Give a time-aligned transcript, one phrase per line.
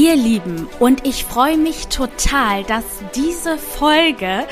[0.00, 4.46] Ihr Lieben, und ich freue mich total, dass diese Folge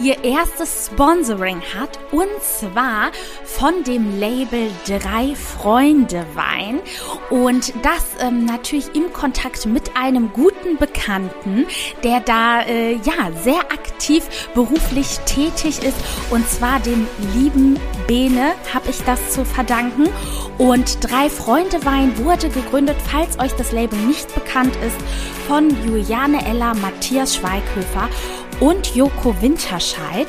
[0.00, 3.12] ihr erstes Sponsoring hat, und zwar
[3.44, 6.80] von dem Label Drei Freunde Wein.
[7.28, 11.66] Und das ähm, natürlich im Kontakt mit einem guten Bekannten,
[12.02, 14.24] der da äh, ja sehr aktiv
[14.54, 15.98] beruflich tätig ist,
[16.30, 20.08] und zwar dem lieben Bene habe ich das zu verdanken.
[20.56, 24.93] Und Drei Freunde Wein wurde gegründet, falls euch das Label nicht bekannt ist,
[25.46, 28.08] von Juliane Ella, Matthias Schweighöfer
[28.60, 30.26] und Joko Winterscheid.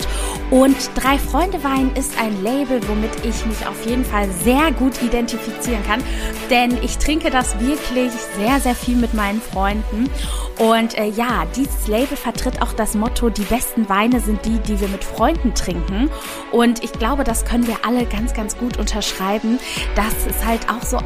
[0.51, 5.01] Und Drei Freunde Wein ist ein Label, womit ich mich auf jeden Fall sehr gut
[5.01, 6.03] identifizieren kann,
[6.49, 10.09] denn ich trinke das wirklich sehr, sehr viel mit meinen Freunden.
[10.57, 14.79] Und äh, ja, dieses Label vertritt auch das Motto, die besten Weine sind die, die
[14.79, 16.09] wir mit Freunden trinken.
[16.51, 19.59] Und ich glaube, das können wir alle ganz, ganz gut unterschreiben.
[19.95, 20.99] Das ist halt auch so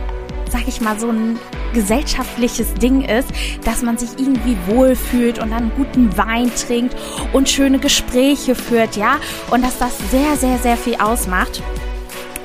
[0.52, 1.40] sag ich mal, so ein
[1.74, 3.30] gesellschaftliches Ding ist,
[3.64, 6.96] dass man sich irgendwie wohlfühlt und dann guten Wein trinkt
[7.34, 9.18] und schöne Gespräche führt, ja,
[9.52, 11.62] und dass das sehr, sehr, sehr viel ausmacht.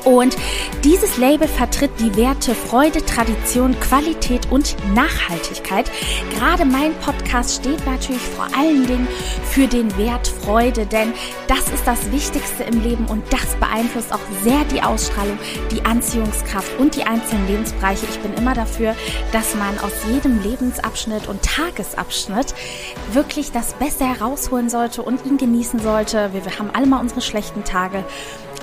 [0.05, 0.37] Und
[0.85, 5.91] dieses Label vertritt die Werte Freude, Tradition, Qualität und Nachhaltigkeit.
[6.39, 9.09] Gerade mein Podcast steht natürlich vor allen Dingen
[9.51, 11.13] für den Wert Freude, denn
[11.49, 15.39] das ist das Wichtigste im Leben und das beeinflusst auch sehr die Ausstrahlung,
[15.71, 18.07] die Anziehungskraft und die einzelnen Lebensbereiche.
[18.11, 18.95] Ich bin immer dafür,
[19.33, 22.55] dass man aus jedem Lebensabschnitt und Tagesabschnitt
[23.13, 26.33] wirklich das Beste herausholen sollte und ihn genießen sollte.
[26.33, 28.05] Wir, wir haben alle mal unsere schlechten Tage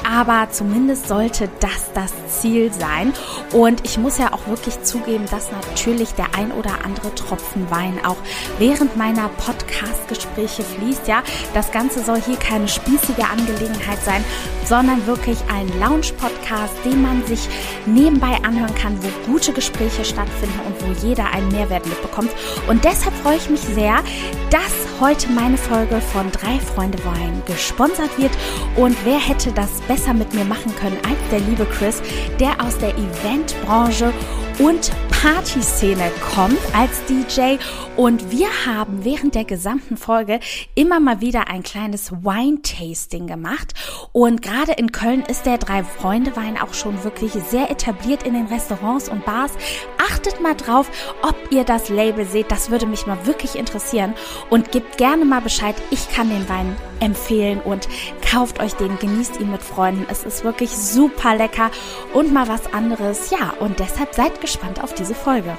[0.07, 3.13] aber zumindest sollte das das Ziel sein.
[3.51, 7.99] Und ich muss ja auch wirklich zugeben, dass natürlich der ein oder andere Tropfen Wein
[8.05, 8.17] auch
[8.57, 11.07] während meiner Podcast-Gespräche fließt.
[11.07, 11.23] Ja,
[11.53, 14.23] das Ganze soll hier keine spießige Angelegenheit sein,
[14.71, 17.49] sondern wirklich ein Lounge-Podcast, den man sich
[17.85, 22.31] nebenbei anhören kann, wo gute Gespräche stattfinden und wo jeder einen Mehrwert mitbekommt.
[22.69, 23.97] Und deshalb freue ich mich sehr,
[24.49, 24.71] dass
[25.01, 28.31] heute meine Folge von Drei Freunde Wein gesponsert wird.
[28.77, 32.01] Und wer hätte das besser mit mir machen können als der liebe Chris,
[32.39, 34.13] der aus der Eventbranche
[34.57, 34.89] und
[35.21, 37.57] Partyszene kommt als DJ
[37.95, 40.39] und wir haben während der gesamten Folge
[40.73, 43.75] immer mal wieder ein kleines Wine-Tasting gemacht.
[44.13, 49.09] Und gerade in Köln ist der Drei-Freunde-Wein auch schon wirklich sehr etabliert in den Restaurants
[49.09, 49.51] und Bars.
[49.99, 50.89] Achtet mal drauf,
[51.21, 54.15] ob ihr das Label seht, das würde mich mal wirklich interessieren.
[54.49, 57.87] Und gebt gerne mal Bescheid, ich kann den Wein empfehlen und
[58.29, 60.05] kauft euch den, genießt ihn mit Freunden.
[60.09, 61.71] Es ist wirklich super lecker.
[62.13, 63.31] Und mal was anderes.
[63.31, 65.57] Ja, und deshalb seid gespannt auf diese diese Folge.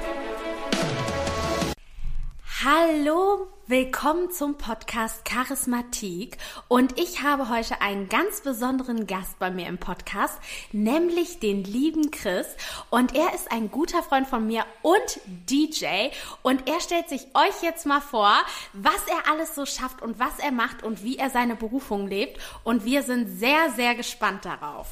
[2.63, 6.37] Hallo, willkommen zum Podcast Charismatik
[6.69, 10.39] und ich habe heute einen ganz besonderen Gast bei mir im Podcast,
[10.71, 12.47] nämlich den lieben Chris
[12.89, 15.19] und er ist ein guter Freund von mir und
[15.49, 16.09] DJ
[16.41, 18.33] und er stellt sich euch jetzt mal vor,
[18.71, 22.39] was er alles so schafft und was er macht und wie er seine Berufung lebt
[22.63, 24.87] und wir sind sehr, sehr gespannt darauf.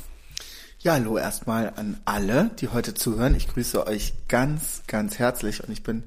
[0.83, 3.35] Ja, hallo erstmal an alle, die heute zuhören.
[3.35, 6.05] Ich grüße euch ganz, ganz herzlich und ich bin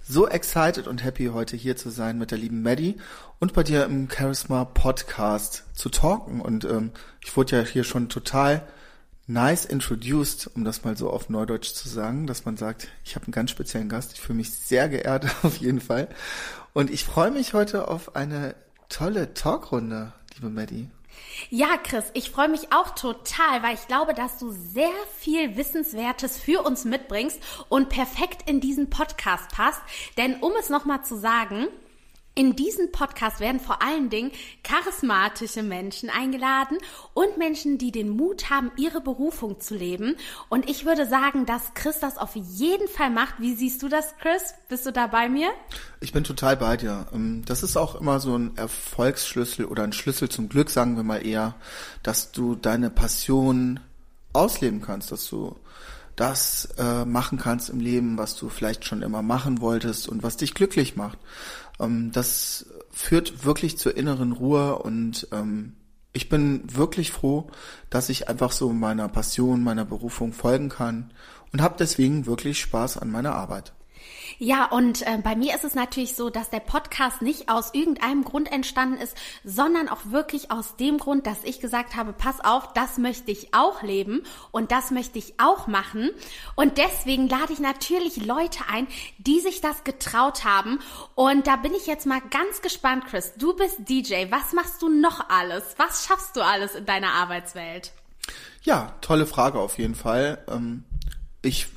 [0.00, 2.98] so excited und happy, heute hier zu sein mit der lieben Maddie
[3.40, 6.40] und bei dir im Charisma Podcast zu talken.
[6.40, 8.62] Und ähm, ich wurde ja hier schon total
[9.26, 13.26] nice introduced, um das mal so auf Neudeutsch zu sagen, dass man sagt, ich habe
[13.26, 14.12] einen ganz speziellen Gast.
[14.12, 16.06] Ich fühle mich sehr geehrt auf jeden Fall.
[16.74, 18.54] Und ich freue mich heute auf eine
[18.88, 20.90] tolle Talkrunde, liebe Maddie.
[21.50, 26.38] Ja, Chris, ich freue mich auch total, weil ich glaube, dass du sehr viel Wissenswertes
[26.38, 29.80] für uns mitbringst und perfekt in diesen Podcast passt.
[30.16, 31.68] Denn um es nochmal zu sagen,
[32.34, 34.32] in diesem Podcast werden vor allen Dingen
[34.64, 36.78] charismatische Menschen eingeladen
[37.12, 40.16] und Menschen, die den Mut haben, ihre Berufung zu leben.
[40.48, 43.34] Und ich würde sagen, dass Chris das auf jeden Fall macht.
[43.38, 44.54] Wie siehst du das, Chris?
[44.68, 45.50] Bist du da bei mir?
[46.00, 47.06] Ich bin total bei dir.
[47.12, 51.02] Ähm, das ist auch immer so ein Erfolgsschlüssel oder ein Schlüssel zum Glück, sagen wir
[51.02, 51.54] mal eher,
[52.02, 53.80] dass du deine Passion
[54.32, 55.56] ausleben kannst, dass du
[56.16, 60.36] das äh, machen kannst im Leben, was du vielleicht schon immer machen wolltest und was
[60.36, 61.18] dich glücklich macht.
[61.80, 65.74] Ähm, das führt wirklich zur inneren Ruhe und ähm,
[66.12, 67.48] ich bin wirklich froh,
[67.88, 71.10] dass ich einfach so meiner Passion, meiner Berufung folgen kann
[71.52, 73.72] und habe deswegen wirklich Spaß an meiner Arbeit.
[74.38, 78.24] Ja, und äh, bei mir ist es natürlich so, dass der Podcast nicht aus irgendeinem
[78.24, 82.72] Grund entstanden ist, sondern auch wirklich aus dem Grund, dass ich gesagt habe, pass auf,
[82.72, 86.10] das möchte ich auch leben und das möchte ich auch machen.
[86.56, 88.86] Und deswegen lade ich natürlich Leute ein,
[89.18, 90.80] die sich das getraut haben.
[91.14, 93.32] Und da bin ich jetzt mal ganz gespannt, Chris.
[93.36, 94.30] Du bist DJ.
[94.30, 95.74] Was machst du noch alles?
[95.76, 97.92] Was schaffst du alles in deiner Arbeitswelt?
[98.62, 100.44] Ja, tolle Frage auf jeden Fall.
[100.48, 100.84] Ähm,
[101.42, 101.68] ich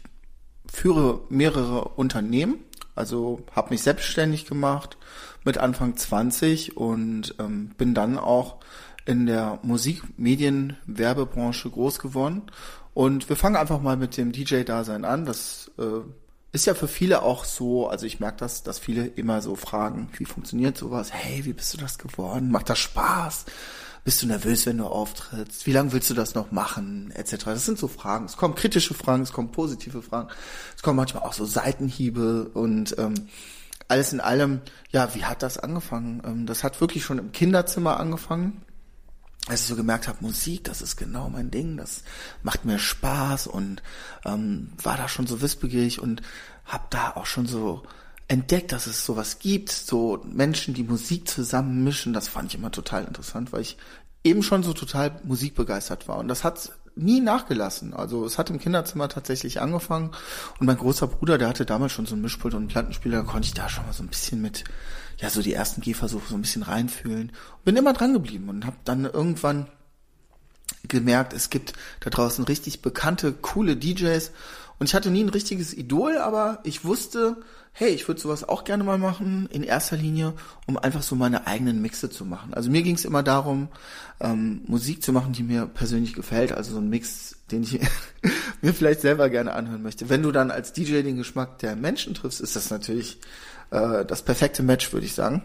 [0.75, 2.59] führe mehrere Unternehmen,
[2.95, 4.97] also habe mich selbstständig gemacht
[5.43, 8.57] mit Anfang 20 und ähm, bin dann auch
[9.05, 12.43] in der Musik-Medien-Werbebranche groß geworden.
[12.93, 15.25] Und wir fangen einfach mal mit dem DJ-Dasein an.
[15.25, 16.01] Das äh,
[16.51, 20.09] ist ja für viele auch so, also ich merke das, dass viele immer so fragen,
[20.17, 21.13] wie funktioniert sowas?
[21.13, 22.51] Hey, wie bist du das geworden?
[22.51, 23.45] Macht das Spaß?
[24.05, 25.65] Bist du nervös, wenn du auftrittst?
[25.65, 27.11] Wie lange willst du das noch machen?
[27.15, 27.43] Etc.
[27.43, 28.25] Das sind so Fragen.
[28.25, 30.29] Es kommen kritische Fragen, es kommen positive Fragen,
[30.75, 33.15] es kommen manchmal auch so Seitenhiebe und ähm,
[33.87, 34.61] alles in allem,
[34.91, 36.21] ja, wie hat das angefangen?
[36.23, 38.61] Ähm, das hat wirklich schon im Kinderzimmer angefangen
[39.47, 42.03] als ich so gemerkt habe, Musik, das ist genau mein Ding, das
[42.41, 43.83] macht mir Spaß und
[44.25, 46.23] ähm, war da schon so wissbegierig und
[46.65, 47.83] habe da auch schon so
[48.27, 52.71] entdeckt, dass es sowas gibt, so Menschen, die Musik zusammen mischen, das fand ich immer
[52.71, 53.77] total interessant, weil ich
[54.23, 56.17] eben schon so total musikbegeistert war.
[56.17, 57.93] Und das hat nie nachgelassen.
[57.93, 60.11] Also es hat im Kinderzimmer tatsächlich angefangen.
[60.59, 63.47] Und mein großer Bruder, der hatte damals schon so ein Mischpult und einen Plattenspieler, konnte
[63.47, 64.63] ich da schon mal so ein bisschen mit,
[65.17, 67.31] ja, so die ersten Gehversuche so ein bisschen reinfühlen.
[67.63, 69.67] Bin immer dran geblieben und habe dann irgendwann
[70.87, 74.31] gemerkt, es gibt da draußen richtig bekannte, coole DJs.
[74.79, 77.37] Und ich hatte nie ein richtiges Idol, aber ich wusste,
[77.77, 80.33] hey, ich würde sowas auch gerne mal machen, in erster Linie,
[80.65, 82.53] um einfach so meine eigenen Mixe zu machen.
[82.53, 83.67] Also mir ging es immer darum,
[84.21, 87.81] ähm, Musik zu machen, die mir persönlich gefällt, also so ein Mix, den ich
[88.61, 90.07] mir vielleicht selber gerne anhören möchte.
[90.07, 93.19] Wenn du dann als DJ den Geschmack der Menschen triffst, ist das natürlich
[93.71, 95.43] äh, das perfekte Match, würde ich sagen.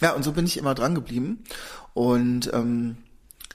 [0.00, 1.44] Ja, und so bin ich immer dran geblieben.
[1.92, 2.96] Und ähm,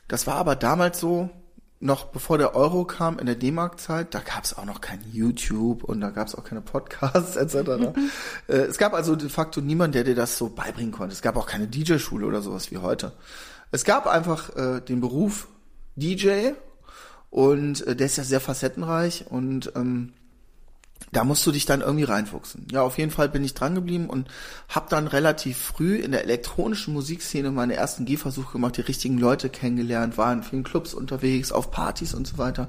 [0.07, 1.31] das war aber damals so,
[1.79, 5.83] noch bevor der Euro kam, in der D-Mark-Zeit, da gab es auch noch kein YouTube
[5.83, 7.55] und da gab es auch keine Podcasts etc.
[8.47, 11.13] äh, es gab also de facto niemanden, der dir das so beibringen konnte.
[11.13, 13.13] Es gab auch keine DJ-Schule oder sowas wie heute.
[13.71, 15.47] Es gab einfach äh, den Beruf
[15.95, 16.51] DJ
[17.29, 20.13] und äh, der ist ja sehr facettenreich und ähm,
[21.11, 22.67] da musst du dich dann irgendwie reinfuchsen.
[22.71, 24.27] Ja, auf jeden Fall bin ich dran geblieben und
[24.67, 29.49] habe dann relativ früh in der elektronischen Musikszene meine ersten Gehversuche gemacht, die richtigen Leute
[29.49, 32.67] kennengelernt, war in vielen Clubs unterwegs, auf Partys und so weiter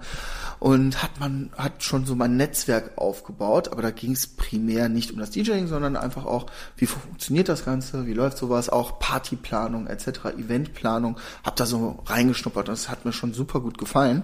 [0.61, 5.13] und hat man hat schon so mein Netzwerk aufgebaut, aber da ging es primär nicht
[5.13, 6.47] um das DJing, sondern einfach auch,
[6.77, 12.69] wie funktioniert das Ganze, wie läuft sowas, auch Partyplanung etc., Eventplanung, hab da so reingeschnuppert
[12.69, 14.23] und das hat mir schon super gut gefallen.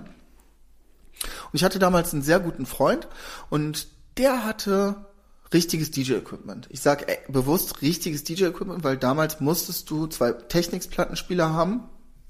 [1.23, 3.09] Und ich hatte damals einen sehr guten Freund
[3.51, 5.07] und der hatte
[5.53, 6.67] richtiges DJ-Equipment.
[6.71, 11.85] Ich sage bewusst richtiges DJ-Equipment, weil damals musstest du zwei Technics-Plattenspieler haben,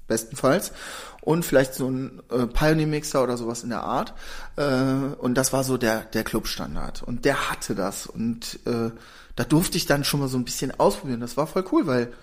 [0.07, 0.71] bestenfalls,
[1.21, 4.13] und vielleicht so ein äh, Pioneer-Mixer oder sowas in der Art.
[4.57, 7.01] Äh, und das war so der, der Clubstandard.
[7.01, 8.05] Und der hatte das.
[8.05, 8.91] Und äh,
[9.35, 11.19] da durfte ich dann schon mal so ein bisschen ausprobieren.
[11.19, 12.13] Das war voll cool, weil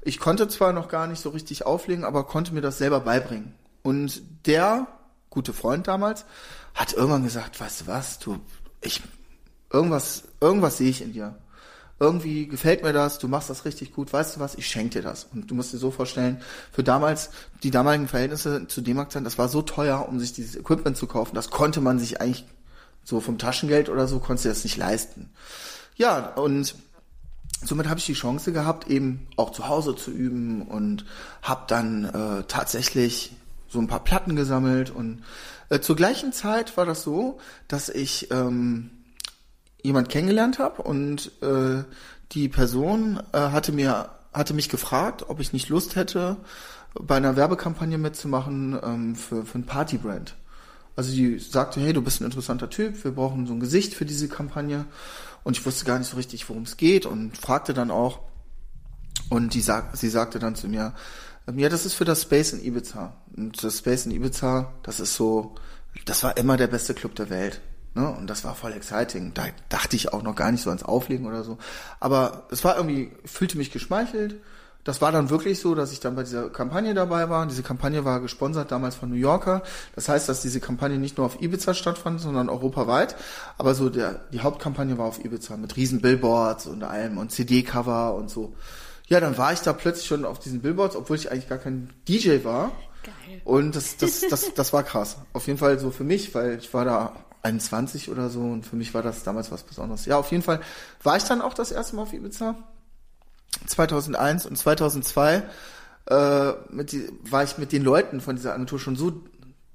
[0.00, 3.54] ich konnte zwar noch gar nicht so richtig auflegen, aber konnte mir das selber beibringen.
[3.82, 4.86] Und der
[5.28, 6.24] gute Freund damals
[6.74, 8.38] hat irgendwann gesagt, weißt du was, du
[8.82, 9.02] ich,
[9.72, 11.36] irgendwas, irgendwas sehe ich in dir.
[11.98, 15.02] Irgendwie gefällt mir das, du machst das richtig gut, weißt du was, ich schenke dir
[15.02, 15.28] das.
[15.32, 16.40] Und du musst dir so vorstellen,
[16.72, 17.30] für damals,
[17.62, 21.34] die damaligen Verhältnisse zu D-Mark das war so teuer, um sich dieses Equipment zu kaufen,
[21.34, 22.44] das konnte man sich eigentlich
[23.04, 25.30] so vom Taschengeld oder so, konntest du das nicht leisten.
[25.96, 26.74] Ja, und
[27.64, 31.04] somit habe ich die Chance gehabt, eben auch zu Hause zu üben und
[31.42, 33.32] habe dann äh, tatsächlich
[33.68, 35.22] so ein paar Platten gesammelt und
[35.72, 37.38] äh, zur gleichen Zeit war das so,
[37.68, 38.90] dass ich ähm,
[39.82, 41.84] jemand kennengelernt habe und äh,
[42.32, 46.36] die Person äh, hatte mir hatte mich gefragt, ob ich nicht Lust hätte,
[46.94, 50.36] bei einer Werbekampagne mitzumachen ähm, für, für ein Partybrand.
[50.96, 54.04] Also die sagte, hey, du bist ein interessanter Typ, wir brauchen so ein Gesicht für
[54.04, 54.86] diese Kampagne.
[55.42, 58.20] Und ich wusste gar nicht so richtig, worum es geht und fragte dann auch.
[59.28, 60.94] Und die sag, sie sagte dann zu mir,
[61.56, 63.14] ja, das ist für das Space in Ibiza.
[63.36, 65.54] Und das Space in Ibiza, das ist so,
[66.04, 67.60] das war immer der beste Club der Welt.
[67.94, 68.08] Ne?
[68.08, 69.34] Und das war voll exciting.
[69.34, 71.58] Da dachte ich auch noch gar nicht so ans Auflegen oder so.
[72.00, 74.36] Aber es war irgendwie, fühlte mich geschmeichelt.
[74.84, 77.46] Das war dann wirklich so, dass ich dann bei dieser Kampagne dabei war.
[77.46, 79.62] Diese Kampagne war gesponsert damals von New Yorker.
[79.94, 83.14] Das heißt, dass diese Kampagne nicht nur auf Ibiza stattfand, sondern europaweit.
[83.58, 88.14] Aber so der, die Hauptkampagne war auf Ibiza mit riesen Billboards und allem und CD-Cover
[88.14, 88.54] und so.
[89.06, 91.90] Ja, dann war ich da plötzlich schon auf diesen Billboards, obwohl ich eigentlich gar kein
[92.08, 92.72] DJ war.
[93.02, 93.40] Geil.
[93.44, 95.16] Und das, das, das, das war krass.
[95.32, 98.76] Auf jeden Fall so für mich, weil ich war da 21 oder so und für
[98.76, 100.06] mich war das damals was Besonderes.
[100.06, 100.60] Ja, auf jeden Fall
[101.02, 102.54] war ich dann auch das erste Mal auf Ibiza.
[103.66, 105.42] 2001 und 2002
[106.06, 109.22] äh, mit die, war ich mit den Leuten von dieser Agentur schon so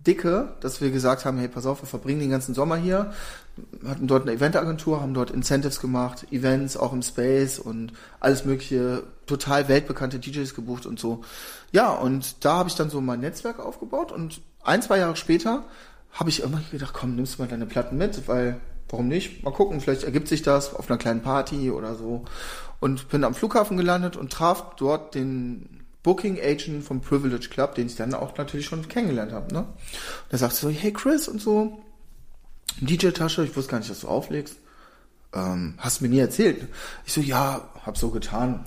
[0.07, 3.11] dicke, dass wir gesagt haben, hey, pass auf, wir verbringen den ganzen Sommer hier,
[3.85, 9.03] hatten dort eine Eventagentur, haben dort Incentives gemacht, Events auch im Space und alles mögliche,
[9.25, 11.23] total weltbekannte DJs gebucht und so.
[11.71, 15.65] Ja, und da habe ich dann so mein Netzwerk aufgebaut und ein, zwei Jahre später
[16.13, 18.59] habe ich immer gedacht, komm, nimmst du mal deine Platten mit, weil
[18.89, 19.43] warum nicht?
[19.43, 22.23] Mal gucken, vielleicht ergibt sich das auf einer kleinen Party oder so.
[22.79, 25.76] Und bin am Flughafen gelandet und traf dort den
[26.07, 29.53] Booking Agent vom Privilege Club, den ich dann auch natürlich schon kennengelernt habe.
[29.53, 29.59] Ne?
[29.59, 29.67] Und
[30.29, 31.83] er sagte so, hey Chris und so,
[32.79, 34.55] DJ-Tasche, ich wusste gar nicht, dass du auflegst.
[35.33, 36.65] Ähm, hast du mir nie erzählt.
[37.05, 38.63] Ich so, ja, hab so getan.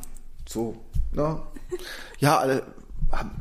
[0.47, 0.77] So,
[1.13, 1.41] ne?
[2.19, 2.63] Ja, alle,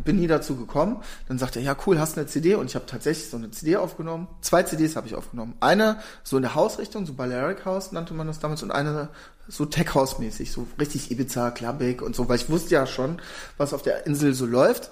[0.04, 0.98] bin nie dazu gekommen.
[1.28, 2.56] Dann sagt er, ja cool, hast eine CD?
[2.56, 4.28] Und ich habe tatsächlich so eine CD aufgenommen.
[4.42, 5.56] Zwei CDs habe ich aufgenommen.
[5.60, 9.10] Eine so in der Hausrichtung, so Balearic House nannte man das damals, und eine
[9.48, 13.20] so Tech House mäßig, so richtig Ibiza, Clubbig und so, weil ich wusste ja schon,
[13.58, 14.92] was auf der Insel so läuft.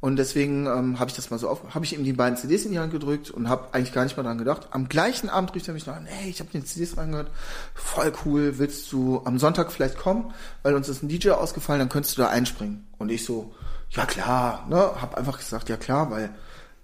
[0.00, 2.64] Und deswegen ähm, habe ich das mal so auf, habe ich ihm die beiden CDs
[2.64, 4.68] in die Hand gedrückt und habe eigentlich gar nicht mal dran gedacht.
[4.70, 7.32] Am gleichen Abend rief er mich noch an, hey, ich habe die CDs reingehört,
[7.74, 10.32] voll cool, willst du am Sonntag vielleicht kommen,
[10.62, 12.86] weil uns ist ein DJ ausgefallen, dann könntest du da einspringen.
[12.98, 13.52] Und ich so,
[13.90, 16.34] ja klar, ne, hab einfach gesagt, ja klar, weil,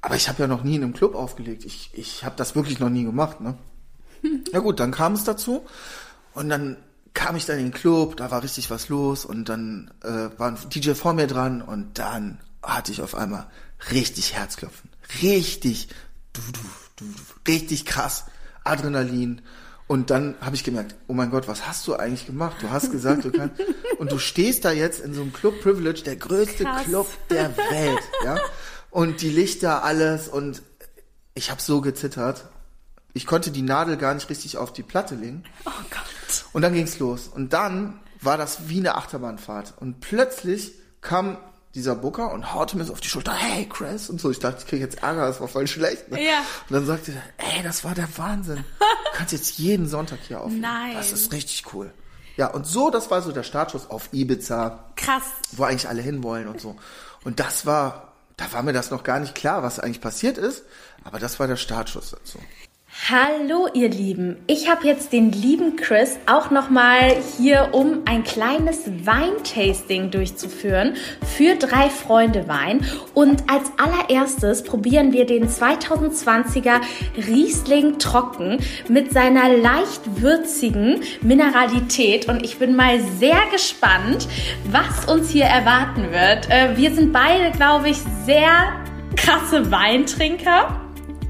[0.01, 1.65] aber ich habe ja noch nie in einem Club aufgelegt.
[1.65, 3.57] Ich, ich habe das wirklich noch nie gemacht, ne.
[4.53, 5.65] ja gut, dann kam es dazu
[6.35, 6.77] und dann
[7.13, 10.49] kam ich dann in den Club, da war richtig was los und dann äh, war
[10.49, 13.47] ein DJ vor mir dran und dann hatte ich auf einmal
[13.93, 14.91] richtig Herzklopfen,
[15.23, 15.89] richtig,
[16.33, 16.61] du, du,
[16.97, 17.05] du,
[17.47, 18.25] richtig krass,
[18.65, 19.43] Adrenalin
[19.87, 22.57] und dann habe ich gemerkt, oh mein Gott, was hast du eigentlich gemacht?
[22.61, 23.61] Du hast gesagt, du kannst
[23.99, 26.85] und du stehst da jetzt in so einem Club Privilege, der größte Krass.
[26.85, 28.39] Club der Welt, ja?
[28.91, 30.63] Und die Lichter alles und
[31.35, 32.47] ich habe so gezittert.
[33.13, 35.45] Ich konnte die Nadel gar nicht richtig auf die Platte legen.
[35.67, 36.45] Oh Gott.
[36.53, 40.73] Und dann ging's los und dann war das wie eine Achterbahnfahrt und plötzlich
[41.03, 41.37] kam
[41.75, 44.31] dieser Booker und haute mir so auf die Schulter, hey Chris und so.
[44.31, 46.11] Ich dachte, ich kriege jetzt Ärger, das war voll schlecht.
[46.11, 46.25] Ne?
[46.25, 46.39] Ja.
[46.69, 48.65] Und dann sagte er, ey, das war der Wahnsinn.
[48.79, 50.61] Du kannst jetzt jeden Sonntag hier aufnehmen.
[50.61, 50.95] Nein.
[50.95, 51.93] Das ist richtig cool.
[52.37, 54.91] Ja, und so, das war so der Startschuss auf Ibiza.
[54.97, 55.25] Krass.
[55.53, 56.77] Wo eigentlich alle hinwollen und so.
[57.25, 60.65] Und das war, da war mir das noch gar nicht klar, was eigentlich passiert ist.
[61.05, 62.39] Aber das war der Startschuss dazu.
[63.03, 68.87] Hallo ihr Lieben, ich habe jetzt den lieben Chris auch nochmal hier, um ein kleines
[69.05, 70.95] Weintasting durchzuführen
[71.37, 72.87] für drei Freunde Wein.
[73.13, 76.81] Und als allererstes probieren wir den 2020er
[77.17, 78.59] Riesling Trocken
[78.89, 82.29] mit seiner leicht würzigen Mineralität.
[82.29, 84.29] Und ich bin mal sehr gespannt,
[84.71, 86.49] was uns hier erwarten wird.
[86.49, 88.73] Äh, wir sind beide, glaube ich, sehr
[89.17, 90.84] krasse Weintrinker.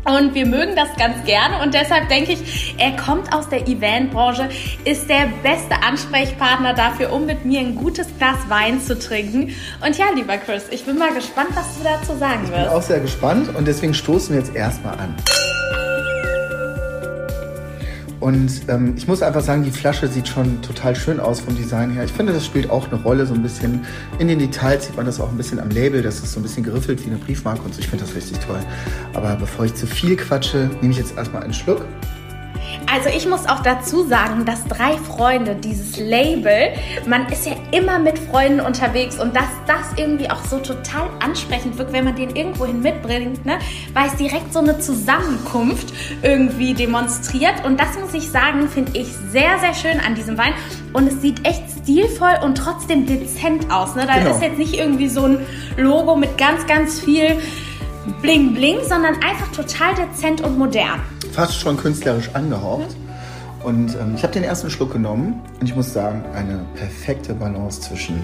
[0.05, 4.49] Und wir mögen das ganz gerne und deshalb denke ich, er kommt aus der Eventbranche,
[4.85, 9.55] ist der beste Ansprechpartner dafür, um mit mir ein gutes Glas Wein zu trinken.
[9.85, 12.53] Und ja, lieber Chris, ich bin mal gespannt, was du dazu sagen wirst.
[12.53, 15.15] Ich bin auch sehr gespannt und deswegen stoßen wir jetzt erstmal an.
[18.25, 21.91] Und ähm, ich muss einfach sagen, die Flasche sieht schon total schön aus vom Design
[21.91, 22.05] her.
[22.05, 23.85] Ich finde, das spielt auch eine Rolle, so ein bisschen
[24.19, 26.43] in den Details sieht man das auch ein bisschen am Label, das ist so ein
[26.43, 27.81] bisschen geriffelt wie eine Briefmarke und so.
[27.81, 28.61] Ich finde das richtig toll.
[29.13, 31.85] Aber bevor ich zu viel quatsche, nehme ich jetzt erstmal einen Schluck.
[32.91, 36.71] Also ich muss auch dazu sagen, dass drei Freunde, dieses Label,
[37.07, 41.79] man ist ja immer mit Freunden unterwegs und dass das irgendwie auch so total ansprechend
[41.79, 43.59] wirkt, wenn man den irgendwohin mitbringt, ne,
[43.93, 47.65] weil es direkt so eine Zusammenkunft irgendwie demonstriert.
[47.65, 50.53] Und das muss ich sagen, finde ich sehr, sehr schön an diesem Wein.
[50.93, 53.97] Und es sieht echt stilvoll und trotzdem dezent aus.
[53.97, 54.07] Ne?
[54.07, 54.31] Da genau.
[54.31, 55.39] ist jetzt nicht irgendwie so ein
[55.77, 57.39] Logo mit ganz, ganz viel
[58.21, 61.01] Bling Bling, sondern einfach total dezent und modern
[61.35, 62.97] fast schon künstlerisch angehaucht.
[63.65, 67.81] Und ähm, ich habe den ersten Schluck genommen und ich muss sagen, eine perfekte Balance
[67.81, 68.21] zwischen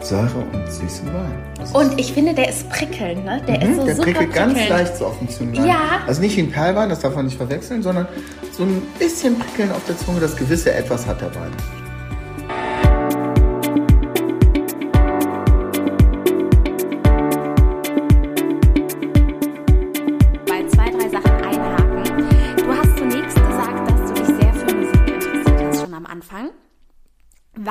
[0.00, 1.32] Säure und süßem Wein.
[1.72, 3.42] und ich finde, der ist prickelnd, ne?
[3.48, 4.56] Der mhm, ist so der super prickelt prickelnd.
[4.56, 5.66] ganz leicht so auf dem Zungenlein.
[5.66, 5.80] Ja.
[6.06, 8.06] Also nicht wie ein Perlwein, das darf man nicht verwechseln, sondern
[8.52, 11.50] so ein bisschen prickeln auf der Zunge, das gewisse Etwas hat der Wein.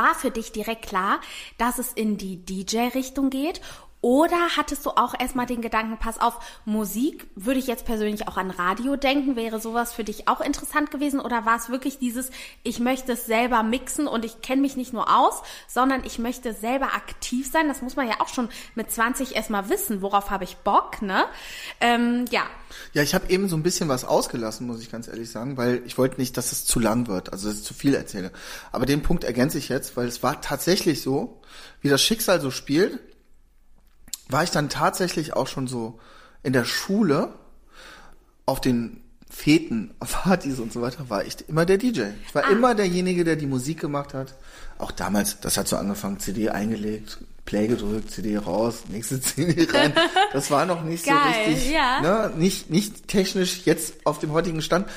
[0.07, 1.19] War für dich direkt klar,
[1.57, 3.61] dass es in die DJ-Richtung geht
[4.01, 8.38] Oder hattest du auch erstmal den Gedanken, pass auf, Musik würde ich jetzt persönlich auch
[8.38, 11.20] an Radio denken, wäre sowas für dich auch interessant gewesen?
[11.20, 12.30] Oder war es wirklich dieses,
[12.62, 16.54] ich möchte es selber mixen und ich kenne mich nicht nur aus, sondern ich möchte
[16.54, 17.68] selber aktiv sein?
[17.68, 21.25] Das muss man ja auch schon mit 20 erstmal wissen, worauf habe ich Bock, ne?
[21.82, 22.44] Ähm, ja.
[22.94, 25.82] Ja, ich habe eben so ein bisschen was ausgelassen, muss ich ganz ehrlich sagen, weil
[25.86, 28.32] ich wollte nicht, dass es zu lang wird, also dass ich zu viel erzähle.
[28.72, 31.42] Aber den Punkt ergänze ich jetzt, weil es war tatsächlich so,
[31.82, 33.00] wie das Schicksal so spielt
[34.29, 36.00] war ich dann tatsächlich auch schon so
[36.43, 37.34] in der Schule
[38.46, 42.03] auf den Feten, Partys und so weiter, war ich immer der DJ.
[42.25, 42.50] Ich war ah.
[42.50, 44.36] immer derjenige, der die Musik gemacht hat.
[44.77, 49.93] Auch damals, das hat so angefangen, CD eingelegt, Play gedrückt, CD raus, nächste CD rein.
[50.34, 52.01] Das war noch nicht Geil, so richtig, ja.
[52.01, 54.88] ne, nicht, nicht technisch jetzt auf dem heutigen Stand.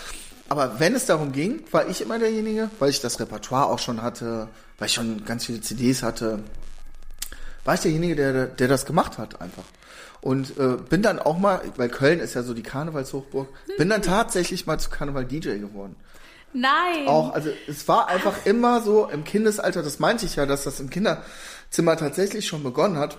[0.49, 4.03] Aber wenn es darum ging, war ich immer derjenige, weil ich das Repertoire auch schon
[4.03, 6.41] hatte, weil ich schon ganz viele CDs hatte,
[7.65, 9.65] war ich derjenige, der, der das gemacht hat einfach.
[10.21, 13.49] Und äh, bin dann auch mal, weil Köln ist ja so die Karnevalshochburg,
[13.79, 15.97] bin dann tatsächlich mal zu Karneval DJ geworden.
[16.53, 17.07] Nein.
[17.07, 20.81] Auch, also es war einfach immer so im Kindesalter, das meinte ich ja, dass das
[20.81, 23.19] im Kinderzimmer tatsächlich schon begonnen hat.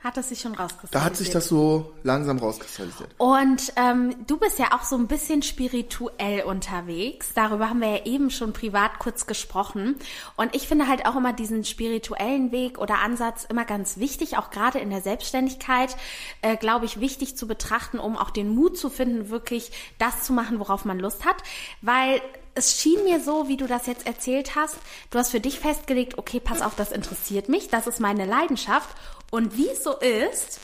[0.00, 0.94] Hat das sich schon rauskristallisiert?
[0.94, 3.10] Da hat sich das so langsam rauskristallisiert.
[3.18, 7.30] Und ähm, du bist ja auch so ein bisschen spirituell unterwegs.
[7.34, 9.96] Darüber haben wir ja eben schon privat kurz gesprochen.
[10.36, 14.50] Und ich finde halt auch immer diesen spirituellen Weg oder Ansatz immer ganz wichtig, auch
[14.50, 15.96] gerade in der Selbstständigkeit,
[16.42, 20.32] äh, glaube ich, wichtig zu betrachten, um auch den Mut zu finden, wirklich das zu
[20.32, 21.42] machen, worauf man Lust hat.
[21.82, 22.22] Weil
[22.54, 24.76] es schien mir so, wie du das jetzt erzählt hast,
[25.10, 28.88] du hast für dich festgelegt, okay, pass auf, das interessiert mich, das ist meine Leidenschaft.
[29.30, 30.60] Und wie es so ist,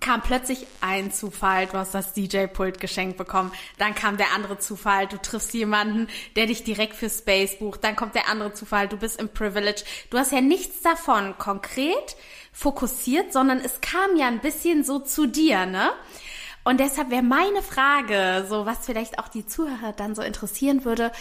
[0.00, 5.06] kam plötzlich ein Zufall, du hast das DJ-Pult geschenkt bekommen, dann kam der andere Zufall,
[5.06, 8.96] du triffst jemanden, der dich direkt für Space bucht, dann kommt der andere Zufall, du
[8.96, 9.82] bist im Privilege.
[10.10, 12.16] Du hast ja nichts davon konkret
[12.52, 15.90] fokussiert, sondern es kam ja ein bisschen so zu dir, ne?
[16.64, 21.12] Und deshalb wäre meine Frage, so was vielleicht auch die Zuhörer dann so interessieren würde,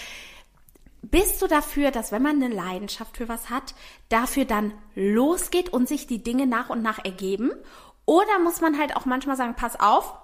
[1.11, 3.73] bist du dafür, dass wenn man eine Leidenschaft für was hat,
[4.09, 7.51] dafür dann losgeht und sich die Dinge nach und nach ergeben?
[8.05, 10.17] Oder muss man halt auch manchmal sagen, pass auf,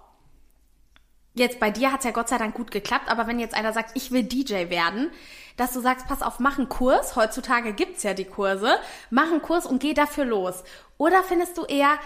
[1.33, 3.91] jetzt bei dir hat's ja Gott sei Dank gut geklappt, aber wenn jetzt einer sagt,
[3.95, 5.11] ich will DJ werden,
[5.57, 8.77] dass du sagst, pass auf, mach einen Kurs, heutzutage gibt's ja die Kurse,
[9.09, 10.63] mach einen Kurs und geh dafür los.
[10.97, 11.97] Oder findest du eher,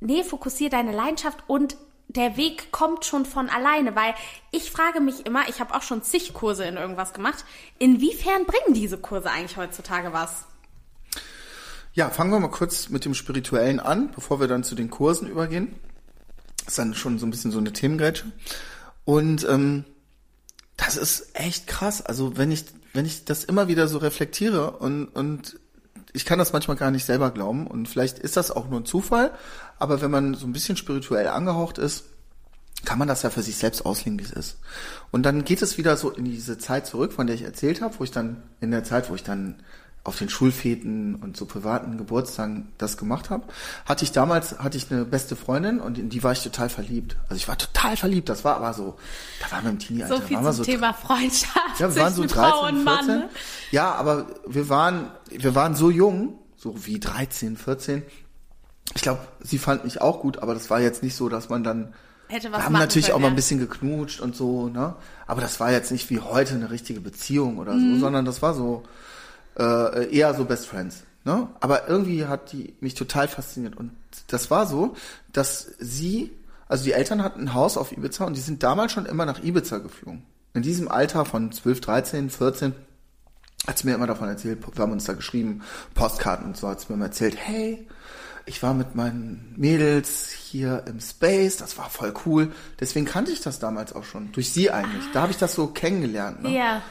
[0.00, 1.76] nee, fokussier deine Leidenschaft und
[2.16, 4.14] der Weg kommt schon von alleine, weil
[4.50, 7.44] ich frage mich immer, ich habe auch schon zig Kurse in irgendwas gemacht,
[7.78, 10.46] inwiefern bringen diese Kurse eigentlich heutzutage was?
[11.92, 15.28] Ja, fangen wir mal kurz mit dem Spirituellen an, bevor wir dann zu den Kursen
[15.28, 15.74] übergehen.
[16.58, 18.30] Das ist dann schon so ein bisschen so eine Themengrätsche.
[19.04, 19.84] Und ähm,
[20.76, 22.00] das ist echt krass.
[22.04, 25.58] Also wenn ich, wenn ich das immer wieder so reflektiere und, und
[26.12, 28.86] ich kann das manchmal gar nicht selber glauben und vielleicht ist das auch nur ein
[28.86, 29.32] Zufall,
[29.80, 32.04] aber wenn man so ein bisschen spirituell angehaucht ist,
[32.84, 34.58] kann man das ja für sich selbst auslegen, wie es ist.
[35.10, 37.98] Und dann geht es wieder so in diese Zeit zurück, von der ich erzählt habe,
[37.98, 39.56] wo ich dann in der Zeit, wo ich dann
[40.02, 43.44] auf den Schulfeten und so privaten Geburtstagen das gemacht habe,
[43.84, 47.16] hatte ich damals hatte ich eine beste Freundin und in die war ich total verliebt.
[47.24, 48.30] Also ich war total verliebt.
[48.30, 48.96] Das war aber so,
[49.40, 50.16] da waren wir im Teenie-Alter.
[50.16, 51.78] So viel zum so Thema Freundschaft.
[51.80, 53.24] Ja, wir waren so 13, 14.
[53.72, 58.02] Ja, aber wir waren wir waren so jung, so wie 13, 14.
[58.94, 61.62] Ich glaube, sie fand mich auch gut, aber das war jetzt nicht so, dass man
[61.62, 61.94] dann
[62.28, 64.94] Hätte was wir haben natürlich können, auch mal ein bisschen geknutscht und so, ne?
[65.26, 68.00] Aber das war jetzt nicht wie heute eine richtige Beziehung oder so, mhm.
[68.00, 68.84] sondern das war so
[69.58, 71.02] äh, eher so Best Friends.
[71.24, 71.48] Ne?
[71.60, 73.76] Aber irgendwie hat die mich total fasziniert.
[73.76, 73.92] Und
[74.28, 74.96] das war so,
[75.32, 76.32] dass sie,
[76.66, 79.42] also die Eltern hatten ein Haus auf Ibiza und die sind damals schon immer nach
[79.42, 80.22] Ibiza geflogen.
[80.54, 82.74] In diesem Alter von 12, 13, 14
[83.66, 85.60] hat sie mir immer davon erzählt, wir haben uns da geschrieben,
[85.94, 87.86] Postkarten und so, hat sie mir immer erzählt, hey,
[88.50, 92.52] ich war mit meinen Mädels hier im Space, das war voll cool.
[92.80, 95.04] Deswegen kannte ich das damals auch schon, durch sie eigentlich.
[95.12, 96.42] Da habe ich das so kennengelernt.
[96.42, 96.56] Ne?
[96.56, 96.82] Ja.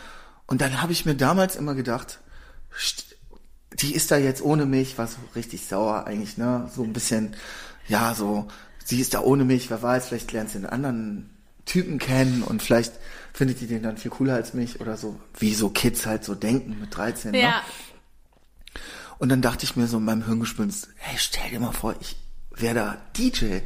[0.48, 2.20] Und dann habe ich mir damals immer gedacht,
[3.74, 6.70] die ist da jetzt ohne mich, war so richtig sauer eigentlich, ne?
[6.74, 7.36] So ein bisschen,
[7.90, 8.48] ja, so,
[8.86, 11.30] sie ist da ohne mich, wer weiß, vielleicht lernt sie einen anderen
[11.66, 12.94] Typen kennen und vielleicht
[13.34, 16.36] findet die den dann viel cooler als mich oder so, wie so Kids halt so
[16.36, 17.42] denken mit 13, ne?
[17.42, 17.50] ja.
[17.50, 17.56] ne?
[19.20, 22.16] Und dann dachte ich mir so in meinem Hirngespinst, hey, stell dir mal vor, ich
[22.52, 23.60] wäre da DJ.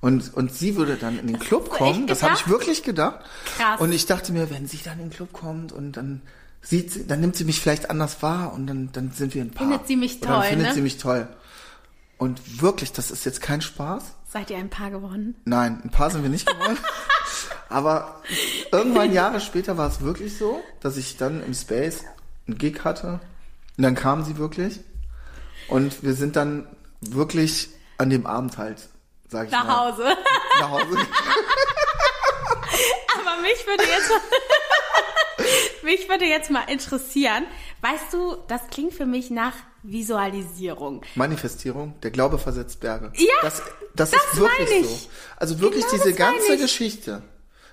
[0.00, 3.20] Und, und sie würde dann in den Club kommen, das habe ich wirklich gedacht.
[3.56, 3.80] Krass.
[3.80, 6.22] Und ich dachte mir, wenn sie dann in den Club kommt und dann
[6.62, 9.50] sieht sie, dann nimmt sie mich vielleicht anders wahr und dann, dann sind wir ein
[9.50, 9.68] Paar.
[9.68, 10.74] Findet sie mich toll, Oder dann findet ne?
[10.74, 11.28] sie mich toll.
[12.16, 14.02] Und wirklich, das ist jetzt kein Spaß.
[14.30, 15.36] Seid ihr ein Paar geworden?
[15.44, 16.78] Nein, ein Paar sind wir nicht geworden.
[17.68, 18.22] Aber
[18.72, 22.04] irgendwann Jahre später war es wirklich so, dass ich dann im Space
[22.46, 23.20] einen Gig hatte.
[23.78, 24.80] Und dann kam sie wirklich.
[25.68, 26.66] Und wir sind dann
[27.00, 28.88] wirklich an dem Abend halt,
[29.28, 29.92] sag ich Nach mal.
[29.92, 30.04] Hause.
[30.60, 30.98] Nach Hause.
[33.20, 34.20] Aber mich würde jetzt mal,
[35.84, 37.46] mich würde jetzt mal interessieren,
[37.80, 41.02] weißt du, das klingt für mich nach Visualisierung.
[41.14, 43.12] Manifestierung, der Glaube versetzt Berge.
[43.14, 43.62] Ja, das,
[43.94, 45.08] das, das ist wirklich so.
[45.36, 46.60] Also wirklich Genau diese ganze ich.
[46.60, 47.22] Geschichte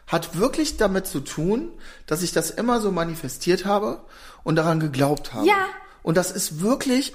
[0.05, 1.71] hat wirklich damit zu tun,
[2.05, 4.03] dass ich das immer so manifestiert habe
[4.43, 5.47] und daran geglaubt habe.
[5.47, 5.65] Ja.
[6.05, 7.13] Und das ist wirklich,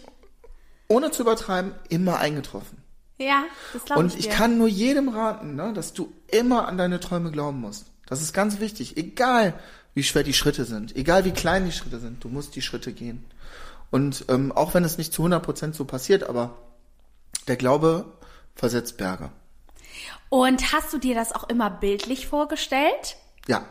[0.89, 2.79] ohne zu übertreiben, immer eingetroffen.
[3.19, 4.33] Ja, das glaube ich Und ich dir.
[4.35, 7.87] kann nur jedem raten, ne, dass du immer an deine Träume glauben musst.
[8.07, 8.97] Das ist ganz wichtig.
[8.97, 9.55] Egal,
[9.95, 12.93] wie schwer die Schritte sind, egal wie klein die Schritte sind, du musst die Schritte
[12.93, 13.25] gehen.
[13.93, 16.57] Und ähm, auch wenn es nicht zu 100% so passiert, aber
[17.47, 18.07] der Glaube
[18.57, 19.31] versetzt Berge.
[20.31, 23.17] Und hast du dir das auch immer bildlich vorgestellt?
[23.47, 23.65] Ja,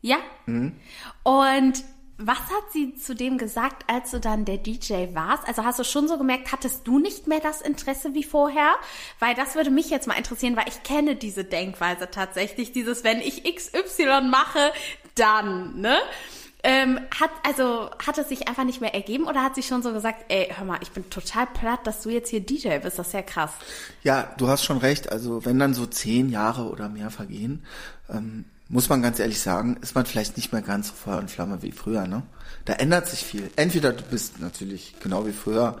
[0.00, 0.16] Ja.
[0.46, 0.76] Mhm.
[1.24, 1.84] Und
[2.18, 5.46] was hat sie zu dem gesagt, als du dann der DJ warst?
[5.48, 8.74] Also hast du schon so gemerkt, hattest du nicht mehr das Interesse wie vorher?
[9.18, 13.20] Weil das würde mich jetzt mal interessieren, weil ich kenne diese Denkweise tatsächlich, dieses, wenn
[13.20, 14.72] ich XY mache,
[15.14, 15.98] dann, ne?
[16.64, 19.92] Ähm, hat, also, hat es sich einfach nicht mehr ergeben oder hat sie schon so
[19.92, 23.08] gesagt, ey, hör mal, ich bin total platt, dass du jetzt hier DJ bist, das
[23.08, 23.50] ist ja krass.
[24.04, 25.10] Ja, du hast schon recht.
[25.10, 27.64] Also wenn dann so zehn Jahre oder mehr vergehen,
[28.08, 31.30] ähm, muss man ganz ehrlich sagen, ist man vielleicht nicht mehr ganz so Feuer und
[31.30, 32.06] Flamme wie früher.
[32.06, 32.22] Ne?
[32.64, 33.50] Da ändert sich viel.
[33.54, 35.76] Entweder du bist natürlich genau wie früher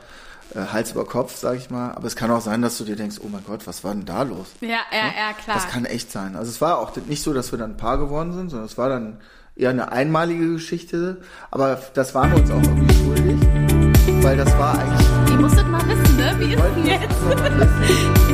[0.54, 2.94] äh, Hals über Kopf, sag ich mal, aber es kann auch sein, dass du dir
[2.94, 4.48] denkst, oh mein Gott, was war denn da los?
[4.60, 5.56] Ja, ja, ja, klar.
[5.56, 6.36] Das kann echt sein.
[6.36, 8.76] Also es war auch nicht so, dass wir dann ein Paar geworden sind, sondern es
[8.76, 9.16] war dann
[9.56, 11.22] eher eine einmalige Geschichte.
[11.50, 15.80] Aber das waren wir uns auch irgendwie schuldig, weil das war eigentlich Ihr musstet mal
[15.88, 16.34] wissen, ne?
[16.38, 18.31] Wie ist denn jetzt?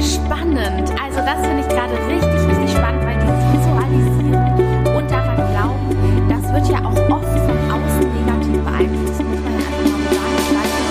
[0.00, 0.90] Spannend.
[1.02, 6.52] Also das finde ich gerade richtig, richtig spannend, weil dieses Visualisieren und daran glauben, das
[6.52, 9.22] wird ja auch oft von außen negativ beeinflusst.
[9.22, 10.88] Muss man einfach mal sagen.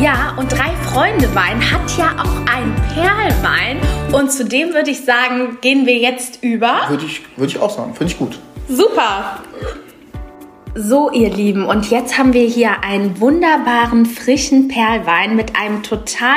[0.00, 3.78] Ja, und drei Freunde Wein hat ja auch einen Perlwein
[4.12, 6.80] und zu dem würde ich sagen, gehen wir jetzt über.
[6.88, 7.94] Würde ich, würde ich auch sagen.
[7.94, 8.38] Finde ich gut.
[8.68, 9.42] Super.
[10.74, 16.36] So, ihr Lieben, und jetzt haben wir hier einen wunderbaren, frischen Perlwein mit einem total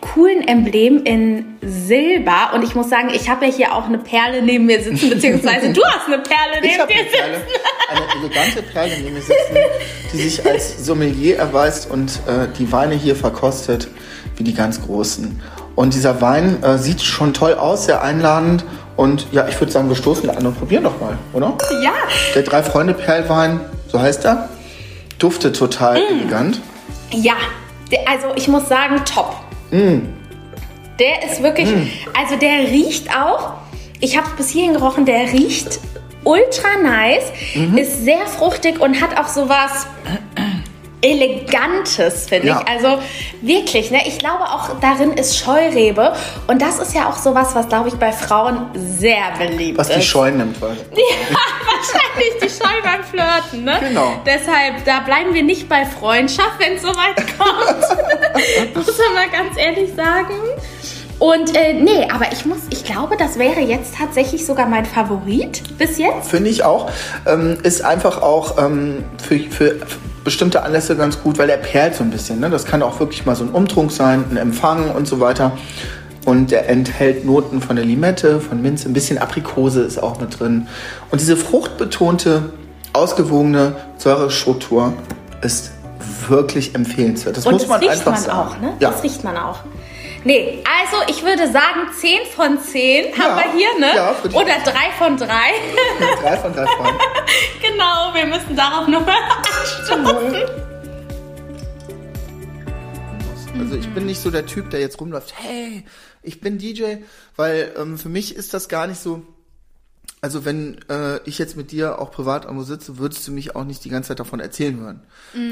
[0.00, 2.52] coolen Emblem in Silber.
[2.54, 5.72] Und ich muss sagen, ich habe ja hier auch eine Perle neben mir sitzen, beziehungsweise
[5.72, 7.60] du hast eine Perle Ich neben habe dir eine Perle, sitzen.
[7.90, 9.56] eine elegante Perle neben mir sitzen,
[10.12, 13.88] die sich als Sommelier erweist und äh, die Weine hier verkostet,
[14.36, 15.40] wie die ganz großen.
[15.76, 18.64] Und dieser Wein äh, sieht schon toll aus, sehr einladend.
[18.96, 21.52] Und ja, ich würde sagen, wir stoßen an und probieren doch mal, oder?
[21.82, 21.92] Ja,
[22.34, 23.60] Der Drei-Freunde-Perlwein,
[23.90, 24.48] so heißt er,
[25.18, 26.20] duftet total Mm.
[26.20, 26.60] elegant.
[27.10, 27.34] ja.
[28.06, 29.36] Also ich muss sagen, top.
[29.70, 31.68] Der ist wirklich,
[32.18, 33.52] also der riecht auch.
[34.00, 35.78] Ich habe bis hierhin gerochen, der riecht
[36.24, 37.24] ultra nice,
[37.76, 39.86] ist sehr fruchtig und hat auch sowas
[41.04, 42.62] Elegantes, finde Ja.
[42.62, 42.68] ich.
[42.68, 43.02] Also
[43.42, 44.00] wirklich, ne?
[44.06, 46.14] Ich glaube auch darin ist Scheurebe
[46.46, 49.96] und das ist ja auch sowas, was glaube ich bei Frauen sehr beliebt Was ist.
[49.98, 50.76] die Scheu nimmt, weil.
[50.96, 51.36] Ja,
[51.66, 53.76] wahrscheinlich die Scheu beim Flirten, ne?
[53.80, 54.20] Genau.
[54.24, 58.74] Deshalb, da bleiben wir nicht bei Freundschaft, wenn es soweit kommt.
[58.74, 60.34] muss man mal ganz ehrlich sagen.
[61.18, 65.62] Und äh, nee, aber ich muss, ich glaube, das wäre jetzt tatsächlich sogar mein Favorit
[65.78, 66.28] bis jetzt.
[66.28, 66.90] Finde ich auch.
[67.26, 69.76] Ähm, ist einfach auch ähm, für, für
[70.24, 72.40] bestimmte Anlässe ganz gut, weil der perlt so ein bisschen.
[72.40, 72.50] Ne?
[72.50, 75.52] Das kann auch wirklich mal so ein Umtrunk sein, ein Empfang und so weiter.
[76.24, 80.40] Und der enthält Noten von der Limette, von Minze, ein bisschen Aprikose ist auch mit
[80.40, 80.68] drin.
[81.10, 82.52] Und diese fruchtbetonte,
[82.94, 84.94] ausgewogene Säurestruktur
[85.42, 85.72] ist
[86.28, 87.36] wirklich empfehlenswert.
[87.36, 88.38] Das Und muss das man riecht einfach man sagen.
[88.38, 88.72] auch, ne?
[88.80, 88.90] Ja.
[88.90, 89.58] Das riecht man auch.
[90.26, 93.94] Nee, also ich würde sagen 10 von 10 haben Ja, wir hier, ne?
[93.94, 95.26] ja, würde ich Oder 3 von 3.
[96.22, 96.98] Drei von drei Freunden.
[97.60, 99.16] genau, wir müssen darauf nochmal
[99.86, 100.42] anstoßen.
[103.60, 105.84] Also ich bin nicht so der Typ, der jetzt rumläuft, hey,
[106.22, 106.96] ich bin DJ,
[107.36, 109.22] weil ähm, für mich ist das gar nicht so.
[110.24, 113.64] Also wenn äh, ich jetzt mit dir auch privat irgendwo sitze, würdest du mich auch
[113.64, 115.02] nicht die ganze Zeit davon erzählen hören.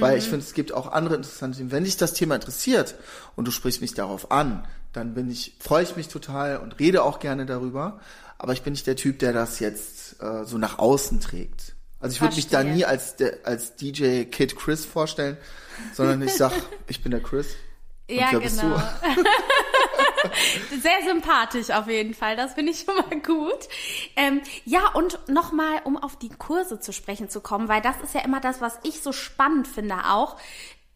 [0.00, 1.70] Weil ich finde, es gibt auch andere interessante Themen.
[1.70, 2.94] Wenn dich das Thema interessiert
[3.36, 7.02] und du sprichst mich darauf an, dann bin ich, freue ich mich total und rede
[7.02, 8.00] auch gerne darüber.
[8.38, 11.76] Aber ich bin nicht der Typ, der das jetzt äh, so nach außen trägt.
[12.00, 15.36] Also ich würde mich da nie als, als DJ Kid Chris vorstellen,
[15.92, 16.52] sondern ich sag,
[16.88, 17.48] ich bin der Chris.
[18.08, 18.76] Und Ja, genau.
[20.80, 23.68] Sehr sympathisch auf jeden Fall, das finde ich schon mal gut.
[24.16, 28.14] Ähm, ja, und nochmal, um auf die Kurse zu sprechen zu kommen, weil das ist
[28.14, 30.36] ja immer das, was ich so spannend finde auch.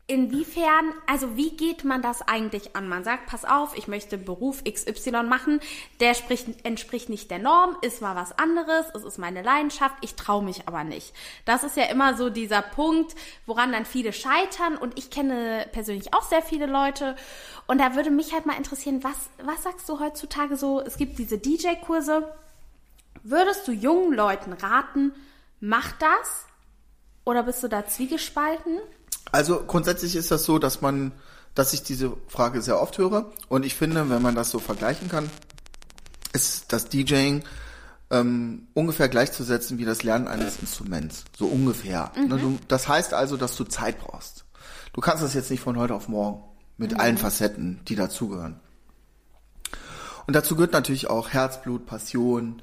[0.09, 2.89] Inwiefern, also wie geht man das eigentlich an?
[2.89, 5.59] Man sagt, pass auf, ich möchte Beruf XY machen,
[5.99, 10.15] der spricht, entspricht nicht der Norm, ist mal was anderes, es ist meine Leidenschaft, ich
[10.15, 11.13] traue mich aber nicht.
[11.45, 13.17] Das ist ja immer so dieser Punkt,
[13.47, 17.17] woran dann viele scheitern und ich kenne persönlich auch sehr viele Leute
[17.67, 20.81] und da würde mich halt mal interessieren, was, was sagst du heutzutage so?
[20.81, 22.33] Es gibt diese DJ-Kurse.
[23.25, 25.13] Würdest du jungen Leuten raten,
[25.59, 26.47] mach das?
[27.25, 28.79] Oder bist du da zwiegespalten?
[29.33, 31.13] Also grundsätzlich ist das so, dass man,
[31.55, 35.09] dass ich diese Frage sehr oft höre und ich finde, wenn man das so vergleichen
[35.09, 35.31] kann,
[36.33, 37.43] ist das DJing
[38.11, 42.13] ähm, ungefähr gleichzusetzen wie das Lernen eines Instruments, so ungefähr.
[42.17, 42.29] Mhm.
[42.29, 44.45] Ne, das heißt also, dass du Zeit brauchst.
[44.93, 46.43] Du kannst das jetzt nicht von heute auf morgen
[46.77, 47.01] mit mhm.
[47.01, 48.61] allen Facetten, die dazugehören.
[50.27, 52.63] Und dazu gehört natürlich auch Herzblut, Passion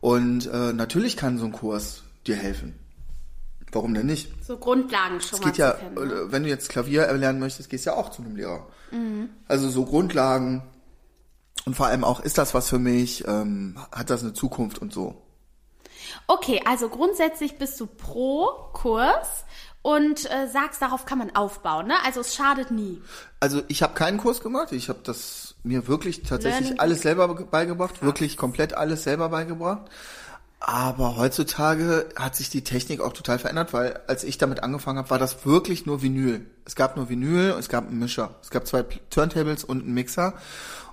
[0.00, 2.74] und äh, natürlich kann so ein Kurs dir helfen.
[3.72, 4.30] Warum denn nicht?
[4.44, 6.14] So Grundlagen schon es geht ja, kennen, ne?
[6.14, 8.66] Äh, wenn du jetzt Klavier erlernen möchtest, gehst du ja auch zu einem Lehrer.
[8.90, 9.30] Mhm.
[9.48, 10.62] Also so Grundlagen
[11.66, 13.26] und vor allem auch, ist das was für mich?
[13.26, 15.22] Ähm, hat das eine Zukunft und so?
[16.28, 19.44] Okay, also grundsätzlich bist du pro Kurs
[19.82, 21.88] und äh, sagst, darauf kann man aufbauen.
[21.88, 21.94] Ne?
[22.04, 23.02] Also es schadet nie.
[23.40, 24.72] Also ich habe keinen Kurs gemacht.
[24.72, 28.02] Ich habe das mir wirklich tatsächlich Learning alles selber beigebracht, Krass.
[28.02, 29.90] wirklich komplett alles selber beigebracht.
[30.68, 35.10] Aber heutzutage hat sich die Technik auch total verändert, weil als ich damit angefangen habe,
[35.10, 36.44] war das wirklich nur Vinyl.
[36.64, 38.34] Es gab nur Vinyl es gab einen Mischer.
[38.42, 40.34] Es gab zwei Turntables und einen Mixer.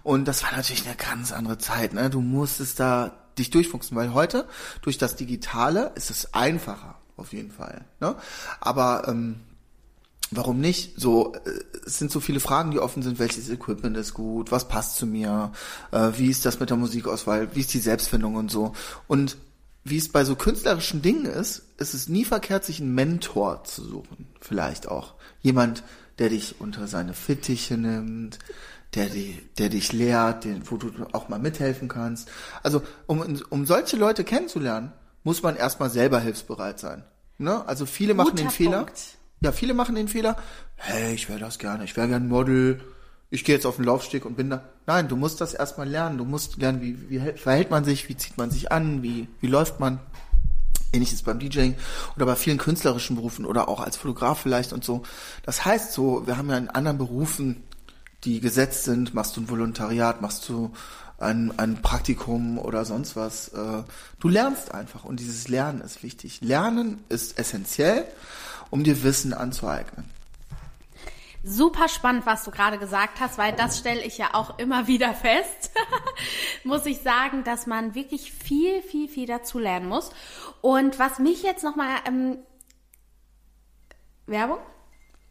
[0.04, 1.96] Und das war natürlich eine ganz andere Zeit.
[1.96, 2.12] Ne?
[2.12, 4.48] Du musstest da dich durchfuchsen, weil heute
[4.84, 7.84] durch das Digitale ist es einfacher, auf jeden Fall.
[8.00, 8.16] Ne?
[8.62, 9.40] Aber ähm,
[10.30, 11.02] warum nicht?
[11.02, 11.50] So, äh,
[11.88, 13.18] es sind so viele Fragen, die offen sind.
[13.18, 14.52] Welches Equipment ist gut?
[14.52, 15.52] Was passt zu mir?
[15.90, 17.56] Äh, wie ist das mit der Musikauswahl?
[17.56, 18.74] Wie ist die Selbstfindung und so?
[19.08, 19.36] Und
[19.84, 23.84] wie es bei so künstlerischen Dingen ist, ist es nie verkehrt, sich einen Mentor zu
[23.84, 24.28] suchen.
[24.40, 25.16] Vielleicht auch.
[25.42, 25.84] Jemand,
[26.20, 28.40] der dich unter seine Fittiche nimmt,
[28.96, 32.30] der, die, der dich lehrt, den, wo du auch mal mithelfen kannst.
[32.62, 34.94] Also, um, um solche Leute kennenzulernen,
[35.24, 37.04] muss man erstmal selber hilfsbereit sein.
[37.38, 37.68] Ne?
[37.68, 38.56] Also viele Guter machen den Punkt.
[38.56, 38.86] Fehler.
[39.42, 40.38] Ja, viele machen den Fehler.
[40.76, 42.82] Hey, ich wäre das gerne, ich wäre gern Model
[43.34, 44.64] ich gehe jetzt auf den Laufsteg und bin da.
[44.86, 46.20] Nein, du musst das erstmal lernen.
[46.20, 49.48] Du musst lernen, wie, wie verhält man sich, wie zieht man sich an, wie, wie
[49.48, 50.00] läuft man.
[50.94, 51.74] Ähnliches beim DJing
[52.16, 55.02] oder bei vielen künstlerischen Berufen oder auch als Fotograf vielleicht und so.
[55.42, 57.64] Das heißt so, wir haben ja in anderen Berufen,
[58.24, 60.72] die gesetzt sind, machst du ein Volontariat, machst du
[61.18, 63.48] ein, ein Praktikum oder sonst was.
[63.48, 63.82] Äh,
[64.20, 66.42] du lernst einfach und dieses Lernen ist wichtig.
[66.42, 68.06] Lernen ist essentiell,
[68.70, 70.06] um dir Wissen anzueignen.
[71.46, 75.14] Super spannend, was du gerade gesagt hast, weil das stelle ich ja auch immer wieder
[75.14, 75.72] fest.
[76.64, 80.12] muss ich sagen, dass man wirklich viel, viel, viel dazu lernen muss.
[80.62, 82.38] Und was mich jetzt nochmal ähm,
[84.26, 84.60] Werbung?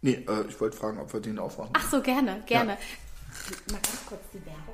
[0.03, 1.73] Nee, äh, ich wollte fragen, ob wir den aufmachen.
[1.73, 2.73] Ach so, gerne, gerne.
[2.73, 3.73] Ja.
[3.73, 4.72] Mal ganz kurz die Werbung.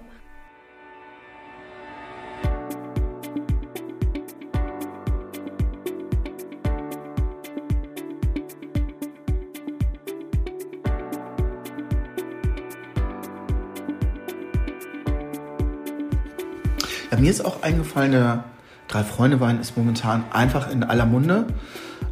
[17.18, 18.44] Mir ist auch eingefallen, der
[18.88, 21.46] Drei-Freunde-Wein ist momentan einfach in aller Munde.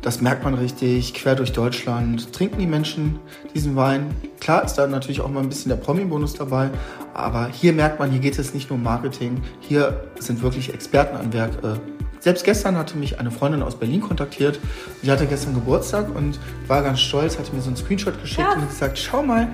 [0.02, 3.18] Das merkt man richtig, quer durch Deutschland trinken die Menschen
[3.54, 4.14] diesen Wein.
[4.40, 6.70] Klar ist da natürlich auch mal ein bisschen der Promi-Bonus dabei,
[7.14, 11.16] aber hier merkt man, hier geht es nicht nur um Marketing, hier sind wirklich Experten
[11.16, 11.52] am Werk.
[11.64, 11.78] Äh,
[12.20, 14.58] selbst gestern hatte mich eine Freundin aus Berlin kontaktiert.
[15.02, 18.54] Die hatte gestern Geburtstag und war ganz stolz, hatte mir so einen Screenshot geschickt ja.
[18.60, 19.48] und gesagt, schau mal,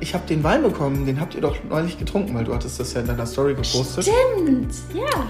[0.00, 2.92] ich habe den Wein bekommen, den habt ihr doch neulich getrunken, weil du hattest das
[2.92, 4.04] ja in deiner Story gepostet.
[4.04, 5.26] Stimmt, ja.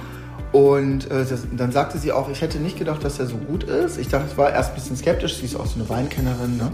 [0.53, 3.65] Und äh, das, dann sagte sie auch, ich hätte nicht gedacht, dass er so gut
[3.65, 3.99] ist.
[3.99, 5.37] Ich dachte, ich war erst ein bisschen skeptisch.
[5.37, 6.73] Sie ist auch so eine Weinkennerin, ne?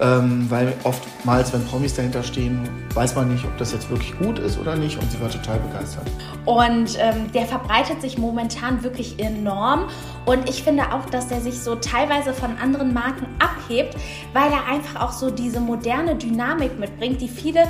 [0.00, 4.38] Ähm, weil oftmals, wenn Promis dahinter stehen, weiß man nicht, ob das jetzt wirklich gut
[4.38, 4.96] ist oder nicht.
[4.96, 6.06] Und sie war total begeistert.
[6.44, 9.88] Und ähm, der verbreitet sich momentan wirklich enorm.
[10.24, 13.96] Und ich finde auch, dass der sich so teilweise von anderen Marken abhebt,
[14.32, 17.64] weil er einfach auch so diese moderne Dynamik mitbringt, die viele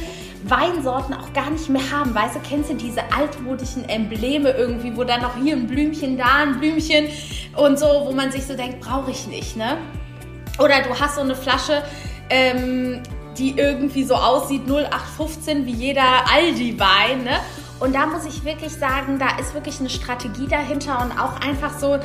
[0.45, 2.15] Weinsorten auch gar nicht mehr haben.
[2.15, 6.43] Weißt du, kennst du diese altmodischen Embleme irgendwie, wo dann noch hier ein Blümchen, da
[6.43, 7.07] ein Blümchen
[7.57, 9.79] und so, wo man sich so denkt, brauche ich nicht, ne?
[10.59, 11.85] Oder du hast so eine Flasche,
[12.31, 13.03] ähm,
[13.39, 17.25] die irgendwie so aussieht 0815 wie jeder Aldi-Wein.
[17.25, 17.39] Ne?
[17.81, 21.79] Und da muss ich wirklich sagen, da ist wirklich eine Strategie dahinter und auch einfach
[21.79, 21.99] so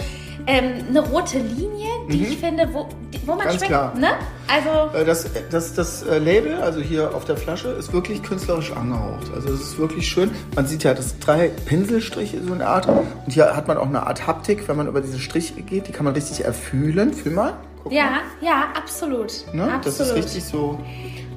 [0.46, 2.24] ähm, eine rote Linie, die mhm.
[2.26, 2.90] ich finde, wo,
[3.26, 3.72] wo man Ganz schmeckt.
[3.72, 3.96] Klar.
[3.96, 4.10] Ne?
[4.48, 8.72] Also äh, das, das, das äh, Label, also hier auf der Flasche, ist wirklich künstlerisch
[8.72, 9.32] angehaucht.
[9.34, 10.32] Also es ist wirklich schön.
[10.56, 12.88] Man sieht ja, das drei Pinselstriche, so eine Art.
[12.88, 15.88] Und hier hat man auch eine Art Haptik, wenn man über diese Striche geht.
[15.88, 17.14] Die kann man richtig erfühlen.
[17.14, 17.54] Fühl mal
[17.84, 19.32] Guck Ja, ja, absolut.
[19.54, 19.64] Ne?
[19.64, 19.86] absolut.
[19.86, 20.80] Das ist richtig so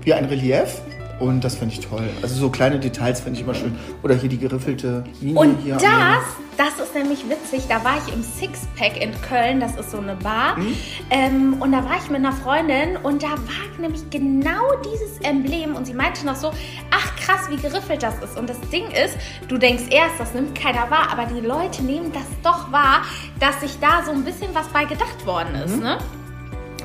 [0.03, 0.81] wie ein Relief.
[1.19, 2.07] Und das finde ich toll.
[2.21, 3.79] Also so kleine Details finde ich immer schön.
[4.03, 5.77] Oder hier die geriffelte Linie Und hier.
[5.77, 6.23] das,
[6.59, 10.15] das ist nämlich witzig, da war ich im Sixpack in Köln, das ist so eine
[10.17, 10.59] Bar.
[10.59, 10.77] Mhm.
[11.09, 15.75] Ähm, und da war ich mit einer Freundin und da war nämlich genau dieses Emblem
[15.75, 16.53] und sie meinte noch so,
[16.91, 18.37] ach krass, wie geriffelt das ist.
[18.37, 19.17] Und das Ding ist,
[19.49, 23.01] du denkst erst, das nimmt keiner wahr, aber die Leute nehmen das doch wahr,
[23.41, 25.63] dass sich da so ein bisschen was bei gedacht worden Mhm.
[25.65, 25.81] ist.
[25.81, 25.97] Ne?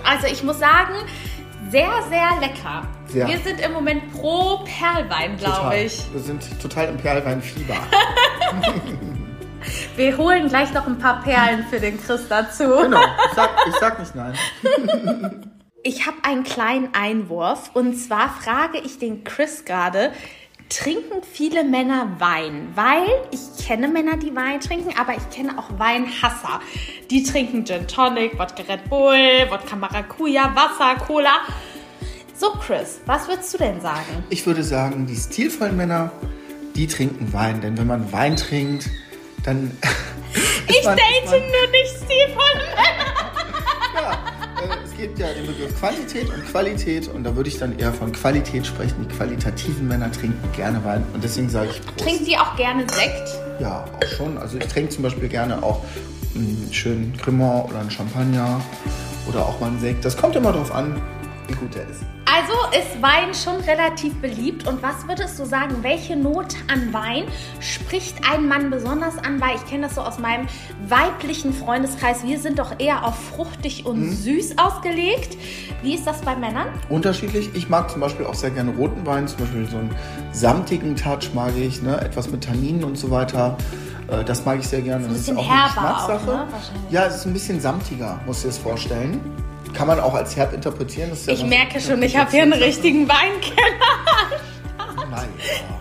[0.04, 0.96] Also ich muss sagen,
[1.70, 2.88] sehr, sehr lecker.
[3.08, 3.28] Sehr.
[3.28, 6.02] Wir sind im Moment pro Perlwein, glaube ich.
[6.12, 7.76] Wir sind total im Perlweinfieber.
[9.96, 12.64] Wir holen gleich noch ein paar Perlen für den Chris dazu.
[12.64, 13.00] genau.
[13.00, 14.34] Ich sag, ich sag nicht nein.
[15.84, 20.12] Ich habe einen kleinen Einwurf und zwar frage ich den Chris gerade,
[20.72, 22.70] trinken viele Männer Wein?
[22.76, 26.60] Weil ich kenne Männer, die Wein trinken, aber ich kenne auch Weinhasser.
[27.10, 31.40] Die trinken Gin Tonic, Wodka Red Bull, Wodka Maracuja, Wasser, Cola.
[32.36, 34.24] So Chris, was würdest du denn sagen?
[34.30, 36.12] Ich würde sagen, die stilvollen Männer,
[36.76, 37.62] die trinken Wein.
[37.62, 38.90] Denn wenn man Wein trinkt,
[39.44, 39.78] dann.
[40.68, 43.14] Ich man- date man- nur nicht stilvolle Männer.
[43.94, 44.20] Ja,
[45.02, 48.68] gibt ja den Begriff Quantität und Qualität und da würde ich dann eher von Qualität
[48.68, 49.08] sprechen.
[49.10, 52.00] Die qualitativen Männer trinken gerne Wein und deswegen sage ich Prost.
[52.00, 53.40] Trinken die auch gerne Sekt?
[53.60, 54.38] Ja, auch schon.
[54.38, 55.84] Also ich trinke zum Beispiel gerne auch
[56.36, 58.62] einen schönen Cremant oder einen Champagner
[59.28, 60.06] oder auch mal einen Sekt.
[60.06, 61.02] Das kommt immer drauf an,
[61.48, 62.02] wie gut der ist.
[62.34, 64.66] Also ist Wein schon relativ beliebt.
[64.68, 67.26] Und was würdest du sagen, welche Note an Wein
[67.60, 69.42] spricht ein Mann besonders an?
[69.42, 70.48] Weil ich kenne das so aus meinem
[70.88, 72.24] weiblichen Freundeskreis.
[72.24, 74.14] Wir sind doch eher auf fruchtig und Mhm.
[74.16, 75.38] süß ausgelegt.
[75.82, 76.68] Wie ist das bei Männern?
[76.90, 77.50] Unterschiedlich.
[77.54, 79.94] Ich mag zum Beispiel auch sehr gerne roten Wein, zum Beispiel so einen
[80.32, 82.00] samtigen Touch mag ich, ne?
[82.00, 83.58] etwas mit Tanninen und so weiter.
[84.08, 85.04] Äh, Das mag ich sehr gerne.
[85.06, 86.32] ein das ist auch eine herber auch, Geschmackssache.
[86.38, 86.48] ne?
[86.92, 89.20] Ja, es ist ein bisschen samtiger, musst du dir das vorstellen.
[89.74, 91.10] Kann man auch als herb interpretieren.
[91.10, 94.42] Das ist ja Ich merke schon, ich habe hier einen richtigen Weinkenner.
[95.10, 95.30] Nein,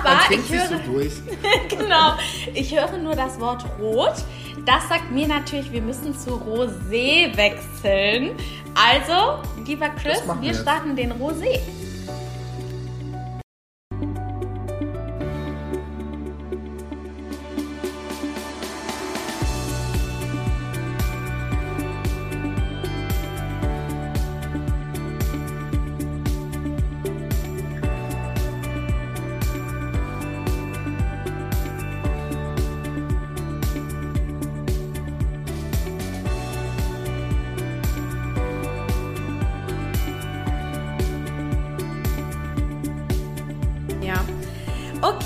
[0.00, 0.74] Aber ich höre, so
[1.76, 2.14] genau,
[2.54, 4.14] ich höre nur das Wort rot.
[4.66, 8.36] Das sagt mir natürlich, wir müssen zu Rosé wechseln.
[8.74, 11.60] Also, lieber Chris, wir wir starten den Rosé.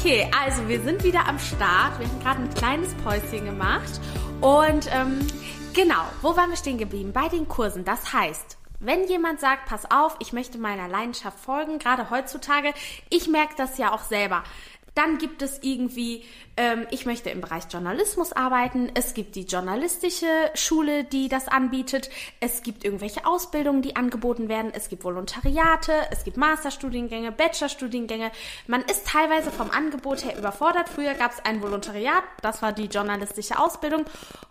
[0.04, 1.98] Okay, also wir sind wieder am Start.
[1.98, 4.02] Wir haben gerade ein kleines Päuschen gemacht.
[4.42, 5.26] Und ähm,
[5.72, 7.14] genau, wo waren wir stehen geblieben?
[7.14, 7.86] Bei den Kursen.
[7.86, 12.74] Das heißt, wenn jemand sagt, pass auf, ich möchte meiner Leidenschaft folgen, gerade heutzutage,
[13.08, 14.44] ich merke das ja auch selber.
[14.94, 16.24] Dann gibt es irgendwie,
[16.56, 18.90] ähm, ich möchte im Bereich Journalismus arbeiten.
[18.94, 22.10] Es gibt die journalistische Schule, die das anbietet.
[22.38, 24.72] Es gibt irgendwelche Ausbildungen, die angeboten werden.
[24.72, 28.30] Es gibt Volontariate, es gibt Masterstudiengänge, Bachelorstudiengänge.
[28.68, 30.88] Man ist teilweise vom Angebot her überfordert.
[30.88, 34.04] Früher gab es ein Volontariat, das war die journalistische Ausbildung.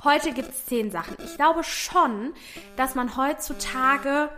[0.03, 1.15] Heute gibt es zehn Sachen.
[1.23, 2.33] Ich glaube schon,
[2.75, 4.29] dass man heutzutage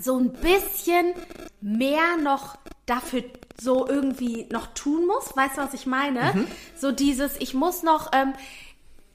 [0.00, 1.14] so ein bisschen
[1.60, 3.22] mehr noch dafür
[3.60, 5.36] so irgendwie noch tun muss.
[5.36, 6.46] Weißt du, was ich meine?
[6.76, 8.32] So dieses, ich muss noch ähm,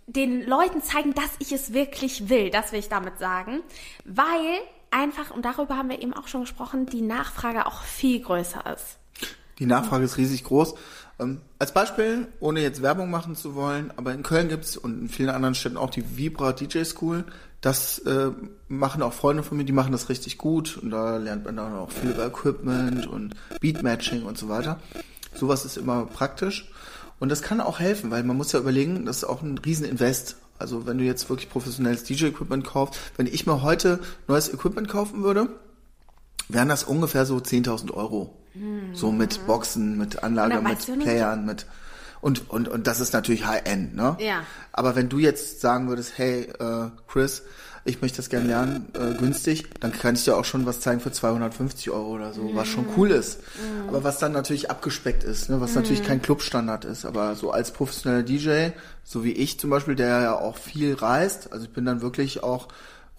[0.05, 2.49] den Leuten zeigen, dass ich es wirklich will.
[2.49, 3.61] Das will ich damit sagen.
[4.05, 4.59] Weil
[4.89, 8.97] einfach, und darüber haben wir eben auch schon gesprochen, die Nachfrage auch viel größer ist.
[9.59, 10.75] Die Nachfrage ist riesig groß.
[11.19, 15.09] Ähm, als Beispiel, ohne jetzt Werbung machen zu wollen, aber in Köln gibt's und in
[15.09, 17.25] vielen anderen Städten auch die Vibra DJ School.
[17.61, 18.31] Das äh,
[18.67, 21.73] machen auch Freunde von mir, die machen das richtig gut und da lernt man dann
[21.73, 24.79] auch viel über Equipment und Beatmatching und so weiter.
[25.33, 26.71] Sowas ist immer praktisch
[27.19, 30.37] und das kann auch helfen, weil man muss ja überlegen, das ist auch ein Rieseninvest.
[30.59, 35.23] Also wenn du jetzt wirklich professionelles DJ-Equipment kaufst, wenn ich mir heute neues Equipment kaufen
[35.23, 35.49] würde,
[36.49, 38.35] wären das ungefähr so 10.000 Euro.
[38.93, 41.67] So mit Boxen, mit Anlage, mit Playern, mit
[42.21, 44.17] und, und, und das ist natürlich High-End, ne?
[44.19, 44.43] Ja.
[44.71, 47.43] Aber wenn du jetzt sagen würdest, hey, äh, Chris,
[47.87, 50.99] ich möchte das gerne lernen, äh, günstig, dann kann ich dir auch schon was zeigen
[50.99, 53.39] für 250 Euro oder so, was schon cool ist.
[53.87, 55.61] Aber was dann natürlich abgespeckt ist, ne?
[55.61, 57.05] was natürlich kein Clubstandard ist.
[57.05, 58.69] Aber so als professioneller DJ,
[59.05, 62.43] so wie ich zum Beispiel, der ja auch viel reist, also ich bin dann wirklich
[62.43, 62.67] auch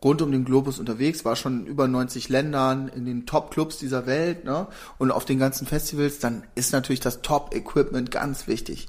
[0.02, 4.06] rund um den Globus unterwegs, war schon in über 90 Ländern, in den Top-Clubs dieser
[4.06, 4.68] Welt, ne?
[4.98, 8.88] Und auf den ganzen Festivals, dann ist natürlich das Top-Equipment ganz wichtig,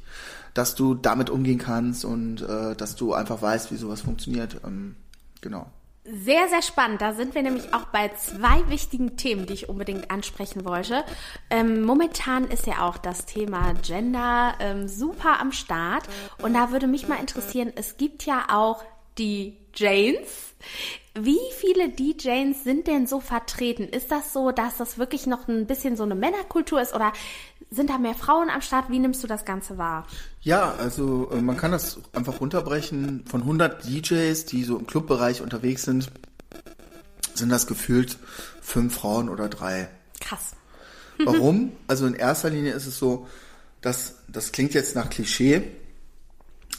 [0.54, 4.62] dass du damit umgehen kannst und äh, dass du einfach weißt, wie sowas funktioniert.
[4.66, 4.96] Ähm,
[5.42, 5.68] genau.
[6.12, 7.02] Sehr, sehr spannend.
[7.02, 11.04] Da sind wir nämlich auch bei zwei wichtigen Themen, die ich unbedingt ansprechen wollte.
[11.52, 16.08] Ähm, momentan ist ja auch das Thema Gender ähm, super am Start.
[16.42, 18.84] Und da würde mich mal interessieren, es gibt ja auch
[19.20, 20.54] die Janes.
[21.16, 23.84] Wie viele DJs sind denn so vertreten?
[23.84, 27.14] Ist das so, dass das wirklich noch ein bisschen so eine Männerkultur ist oder
[27.72, 28.90] sind da mehr Frauen am Start?
[28.90, 30.08] Wie nimmst du das Ganze wahr?
[30.42, 33.26] Ja, also äh, man kann das einfach runterbrechen.
[33.28, 36.12] Von 100 DJs, die so im Clubbereich unterwegs sind,
[37.36, 38.18] sind das gefühlt
[38.62, 39.90] fünf Frauen oder drei.
[40.20, 40.52] Krass.
[41.18, 41.74] Warum?
[41.88, 43.28] Also in erster Linie ist es so,
[43.82, 45.64] dass das klingt jetzt nach Klischee,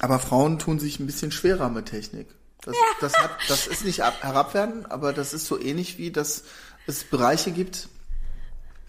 [0.00, 2.28] aber Frauen tun sich ein bisschen schwerer mit Technik.
[2.62, 2.82] Das, ja.
[3.00, 6.44] das, hat, das ist nicht herabwerden, aber das ist so ähnlich wie, dass
[6.86, 7.88] es Bereiche gibt,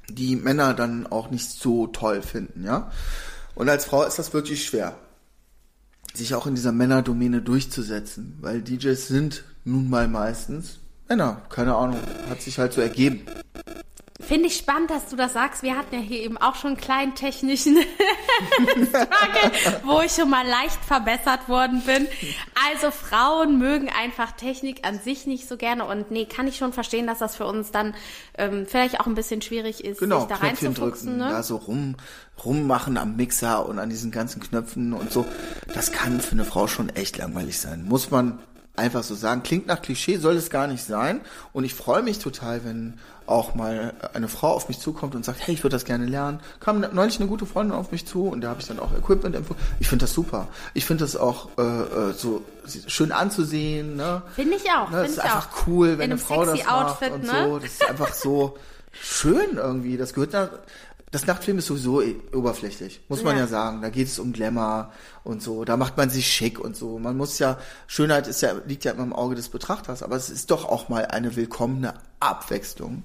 [0.10, 2.92] die Männer dann auch nicht so toll finden, ja.
[3.56, 4.98] Und als Frau ist das wirklich schwer,
[6.14, 11.42] sich auch in dieser Männerdomäne durchzusetzen, weil DJs sind nun mal meistens Männer.
[11.50, 12.00] Keine Ahnung,
[12.30, 13.26] hat sich halt so ergeben.
[14.22, 15.64] Finde ich spannend, dass du das sagst.
[15.64, 17.78] Wir hatten ja hier eben auch schon einen kleinen technischen
[18.88, 22.08] Struggle, wo ich schon mal leicht verbessert worden bin.
[22.70, 26.74] Also Frauen mögen einfach Technik an sich nicht so gerne und nee, kann ich schon
[26.74, 27.94] verstehen, dass das für uns dann
[28.38, 31.30] ähm, vielleicht auch ein bisschen schwierig ist, genau, sich da drücken, ne?
[31.30, 31.96] da so rum
[32.44, 35.26] rummachen am Mixer und an diesen ganzen Knöpfen und so.
[35.74, 37.86] Das kann für eine Frau schon echt langweilig sein.
[37.86, 38.40] Muss man
[38.76, 39.44] einfach so sagen.
[39.44, 41.22] Klingt nach Klischee, soll es gar nicht sein.
[41.54, 45.46] Und ich freue mich total, wenn auch mal eine Frau auf mich zukommt und sagt,
[45.46, 46.42] hey, ich würde das gerne lernen.
[46.60, 49.36] Kam neulich eine gute Freundin auf mich zu und da habe ich dann auch Equipment
[49.36, 49.62] empfohlen.
[49.80, 50.48] Ich finde das super.
[50.74, 52.44] Ich finde das auch äh, äh so
[52.88, 53.96] schön anzusehen.
[53.96, 54.22] Ne?
[54.36, 54.90] Finde ich auch.
[54.90, 55.04] Ne?
[55.04, 55.68] Das ist einfach auch.
[55.68, 57.46] cool, wenn eine Frau das macht und ne?
[57.46, 57.60] so.
[57.60, 58.58] Das ist einfach so
[58.92, 59.98] schön irgendwie.
[59.98, 60.50] Das gehört nach,
[61.12, 62.02] das Nachtfilm ist sowieso
[62.34, 63.42] oberflächlich, muss man ja.
[63.42, 63.82] ja sagen.
[63.82, 64.92] Da geht es um Glamour
[65.26, 65.66] und so.
[65.66, 67.00] Da macht man sich schick und so.
[67.00, 67.58] Man muss ja,
[67.88, 70.88] Schönheit ist ja, liegt ja immer im Auge des Betrachters, aber es ist doch auch
[70.88, 73.04] mal eine willkommene Abwechslung.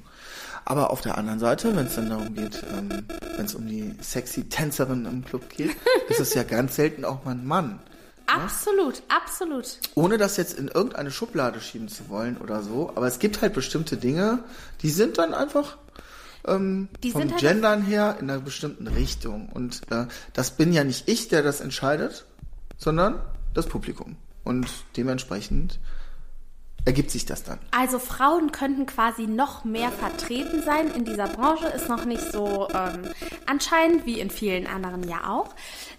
[0.65, 3.95] Aber auf der anderen Seite, wenn es dann darum geht, ähm, wenn es um die
[4.01, 5.77] sexy Tänzerin im Club geht,
[6.09, 7.81] ist es ja ganz selten auch mal ein Mann.
[8.27, 9.17] Absolut, ja?
[9.17, 9.79] absolut.
[9.95, 13.55] Ohne das jetzt in irgendeine Schublade schieben zu wollen oder so, aber es gibt halt
[13.55, 14.41] bestimmte Dinge,
[14.83, 15.77] die sind dann einfach
[16.47, 19.49] ähm, vom halt Gendern her in einer bestimmten Richtung.
[19.49, 22.25] Und äh, das bin ja nicht ich, der das entscheidet,
[22.77, 23.21] sondern
[23.55, 24.17] das Publikum.
[24.45, 25.81] Und dementsprechend
[26.87, 27.59] ergibt sich das dann.
[27.73, 32.69] Also Frauen könnten quasi noch mehr vertreten sein in dieser Branche, ist noch nicht so
[32.73, 33.03] ähm,
[33.45, 35.49] anscheinend wie in vielen anderen ja auch.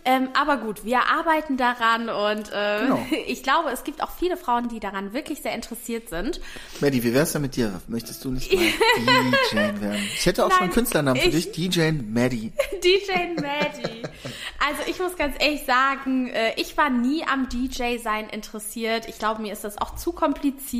[0.05, 3.05] Ähm, aber gut, wir arbeiten daran und äh, genau.
[3.27, 6.39] ich glaube, es gibt auch viele Frauen, die daran wirklich sehr interessiert sind.
[6.79, 7.81] Maddie, wie wär's denn mit dir?
[7.89, 8.61] Möchtest du nicht mal
[9.51, 10.07] DJ werden?
[10.15, 12.53] Ich hätte auch Nein, schon einen Künstlernamen für dich, DJ Maddie.
[12.83, 14.03] DJ Maddie.
[14.65, 19.09] Also ich muss ganz ehrlich sagen, äh, ich war nie am DJ sein interessiert.
[19.09, 20.76] Ich glaube, mir ist das auch zu kompliziert.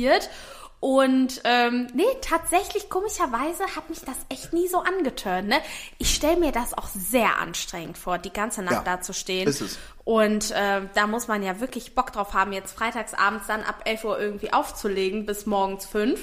[0.80, 5.48] Und ähm, nee, tatsächlich, komischerweise hat mich das echt nie so angetönt.
[5.48, 5.56] Ne?
[5.98, 9.48] Ich stelle mir das auch sehr anstrengend vor, die ganze Nacht ja, da zu stehen.
[9.48, 9.78] Ist es.
[10.04, 14.04] Und äh, da muss man ja wirklich Bock drauf haben, jetzt freitagsabends dann ab 11
[14.04, 16.20] Uhr irgendwie aufzulegen bis morgens 5.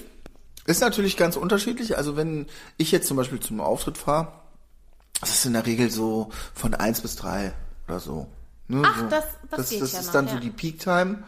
[0.68, 1.98] Ist natürlich ganz unterschiedlich.
[1.98, 2.48] Also wenn
[2.78, 4.32] ich jetzt zum Beispiel zum Auftritt fahre,
[5.20, 7.52] das ist in der Regel so von 1 bis 3
[7.88, 8.28] oder so.
[8.70, 8.84] Ne?
[8.86, 9.08] Ach, so.
[9.08, 10.34] das, das, das, geht das ja ist noch, dann ja.
[10.34, 11.24] so die Peak Time.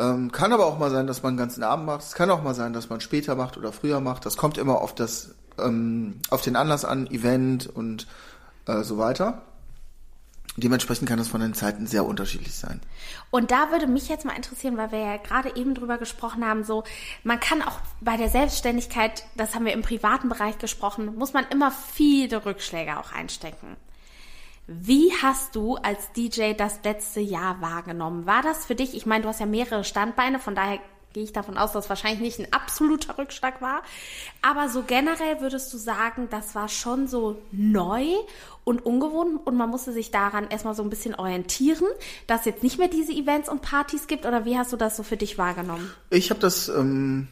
[0.00, 2.00] Ähm, kann aber auch mal sein, dass man einen ganzen Abend macht.
[2.00, 4.24] Es kann auch mal sein, dass man später macht oder früher macht.
[4.24, 8.06] Das kommt immer auf das, ähm, auf den Anlass an, Event und
[8.66, 9.42] äh, so weiter.
[10.56, 12.80] Dementsprechend kann das von den Zeiten sehr unterschiedlich sein.
[13.30, 16.64] Und da würde mich jetzt mal interessieren, weil wir ja gerade eben drüber gesprochen haben,
[16.64, 16.82] so,
[17.22, 21.44] man kann auch bei der Selbstständigkeit, das haben wir im privaten Bereich gesprochen, muss man
[21.50, 23.76] immer viele Rückschläge auch einstecken.
[24.72, 28.24] Wie hast du als DJ das letzte Jahr wahrgenommen?
[28.24, 30.78] War das für dich, ich meine, du hast ja mehrere Standbeine, von daher
[31.12, 33.82] gehe ich davon aus, dass es wahrscheinlich nicht ein absoluter Rückschlag war.
[34.42, 38.04] Aber so generell würdest du sagen, das war schon so neu
[38.62, 41.88] und ungewohnt und man musste sich daran erstmal so ein bisschen orientieren,
[42.28, 44.96] dass es jetzt nicht mehr diese Events und Partys gibt oder wie hast du das
[44.96, 45.90] so für dich wahrgenommen?
[46.10, 47.26] Ich habe das ähm,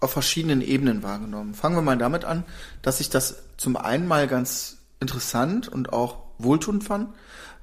[0.00, 1.54] auf verschiedenen Ebenen wahrgenommen.
[1.54, 2.42] Fangen wir mal damit an,
[2.82, 7.08] dass ich das zum einen mal ganz interessant und auch wohltuend fand,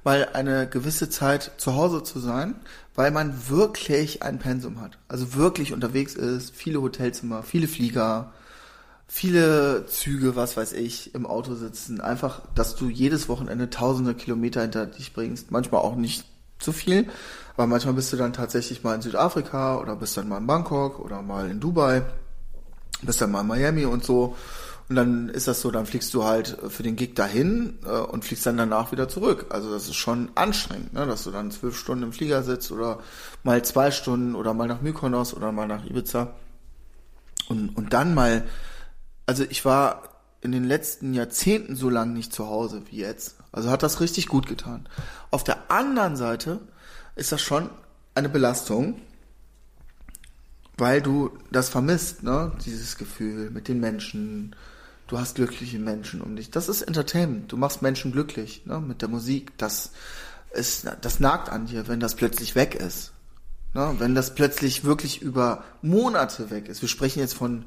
[0.04, 2.54] weil eine gewisse Zeit zu Hause zu sein,
[2.94, 4.98] weil man wirklich ein Pensum hat.
[5.08, 8.32] Also wirklich unterwegs ist, viele Hotelzimmer, viele Flieger,
[9.06, 12.00] viele Züge, was weiß ich, im Auto sitzen.
[12.00, 15.50] Einfach, dass du jedes Wochenende tausende Kilometer hinter dich bringst.
[15.50, 16.24] Manchmal auch nicht
[16.58, 17.08] zu viel,
[17.56, 20.98] aber manchmal bist du dann tatsächlich mal in Südafrika oder bist dann mal in Bangkok
[20.98, 22.02] oder mal in Dubai,
[23.02, 24.36] bist dann mal in Miami und so
[24.88, 28.24] Und dann ist das so, dann fliegst du halt für den Gig dahin äh, und
[28.24, 29.46] fliegst dann danach wieder zurück.
[29.50, 31.06] Also das ist schon anstrengend, ne?
[31.06, 33.00] dass du dann zwölf Stunden im Flieger sitzt oder
[33.42, 36.32] mal zwei Stunden oder mal nach Mykonos oder mal nach Ibiza.
[37.48, 38.46] Und, und dann mal,
[39.26, 40.04] also ich war
[40.40, 43.36] in den letzten Jahrzehnten so lange nicht zu Hause wie jetzt.
[43.52, 44.88] Also hat das richtig gut getan.
[45.30, 46.60] Auf der anderen Seite
[47.14, 47.68] ist das schon
[48.14, 49.00] eine Belastung,
[50.78, 52.52] weil du das vermisst, ne?
[52.64, 54.54] Dieses Gefühl mit den Menschen.
[55.08, 56.50] Du hast glückliche Menschen um dich.
[56.50, 57.50] Das ist Entertainment.
[57.50, 58.78] Du machst Menschen glücklich, ne?
[58.78, 59.56] Mit der Musik.
[59.56, 59.90] Das
[60.52, 63.12] ist, das nagt an dir, wenn das plötzlich weg ist.
[63.72, 63.94] Ne?
[63.98, 66.82] Wenn das plötzlich wirklich über Monate weg ist.
[66.82, 67.64] Wir sprechen jetzt von,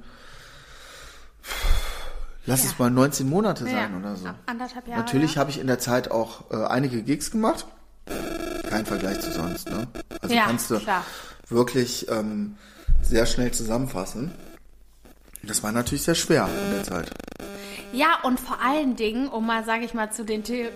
[2.45, 2.69] lass ja.
[2.69, 3.97] es mal 19 Monate sein ja.
[3.97, 4.29] oder so.
[4.45, 5.01] Anderthalb Jahre.
[5.01, 5.39] Natürlich ja.
[5.39, 7.65] habe ich in der Zeit auch äh, einige Gigs gemacht.
[8.69, 9.87] Kein Vergleich zu sonst, ne?
[10.21, 11.03] Also kannst du klar.
[11.49, 12.55] wirklich ähm,
[13.01, 14.31] sehr schnell zusammenfassen.
[15.43, 17.11] Das war natürlich sehr schwer in der Zeit.
[17.93, 20.69] Ja, und vor allen Dingen, um mal, sage ich mal, zu den The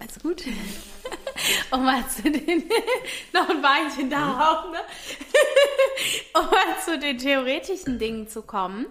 [0.00, 0.44] Alles gut?
[1.70, 2.64] um mal zu den,
[3.32, 4.40] noch ein Weinchen da mhm.
[4.40, 4.78] auch, ne?
[6.34, 8.86] um mal zu den theoretischen Dingen zu kommen,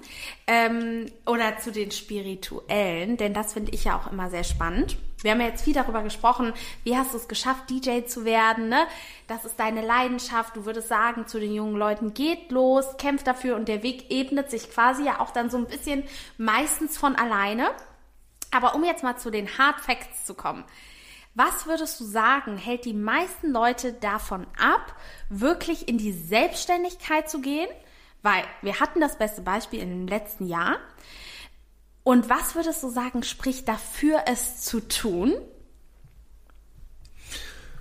[0.46, 4.98] ähm, oder zu den spirituellen, denn das finde ich ja auch immer sehr spannend.
[5.24, 6.54] Wir haben ja jetzt viel darüber gesprochen,
[6.84, 8.86] wie hast du es geschafft, DJ zu werden, ne?
[9.28, 10.56] Das ist deine Leidenschaft.
[10.56, 14.52] Du würdest sagen zu den jungen Leuten, geht los, kämpft dafür und der Weg ebnet
[14.52, 16.04] sich quasi ja auch dann so ein bisschen
[16.38, 17.72] meistens von alleine.
[18.52, 20.64] Aber um jetzt mal zu den Hard Facts zu kommen.
[21.34, 24.96] Was würdest du sagen, hält die meisten Leute davon ab,
[25.30, 27.70] wirklich in die Selbstständigkeit zu gehen?
[28.24, 30.78] Weil wir hatten das beste Beispiel dem letzten Jahr.
[32.08, 35.34] Und was würdest du sagen, spricht dafür, es zu tun?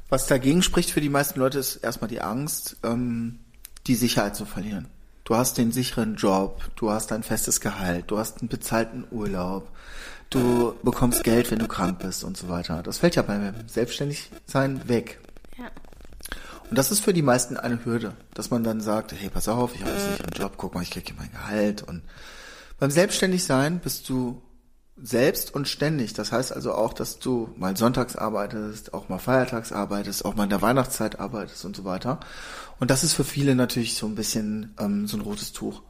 [0.09, 3.39] Was dagegen spricht für die meisten Leute, ist erstmal die Angst, ähm,
[3.87, 4.89] die Sicherheit zu verlieren.
[5.23, 9.71] Du hast den sicheren Job, du hast ein festes Gehalt, du hast einen bezahlten Urlaub,
[10.31, 12.83] du bekommst Geld, wenn du krank bist und so weiter.
[12.83, 15.21] Das fällt ja beim Selbstständigsein weg.
[15.57, 15.71] Ja.
[16.69, 19.77] Und das ist für die meisten eine Hürde, dass man dann sagt, hey, pass auf,
[19.77, 21.85] ich habe einen sicheren Job, guck mal, ich kriege hier mein Gehalt.
[21.85, 22.03] Und
[22.79, 24.43] beim Selbstständigsein bist du
[24.97, 26.15] selbst und ständig.
[26.15, 30.45] Das heißt also auch, dass du mal sonntags arbeitest, auch mal feiertags arbeitest, auch mal
[30.45, 32.21] in der Weihnachtszeit arbeitest und so weiter.
[32.81, 35.83] Und das ist für viele natürlich so ein bisschen ähm, so ein rotes Tuch.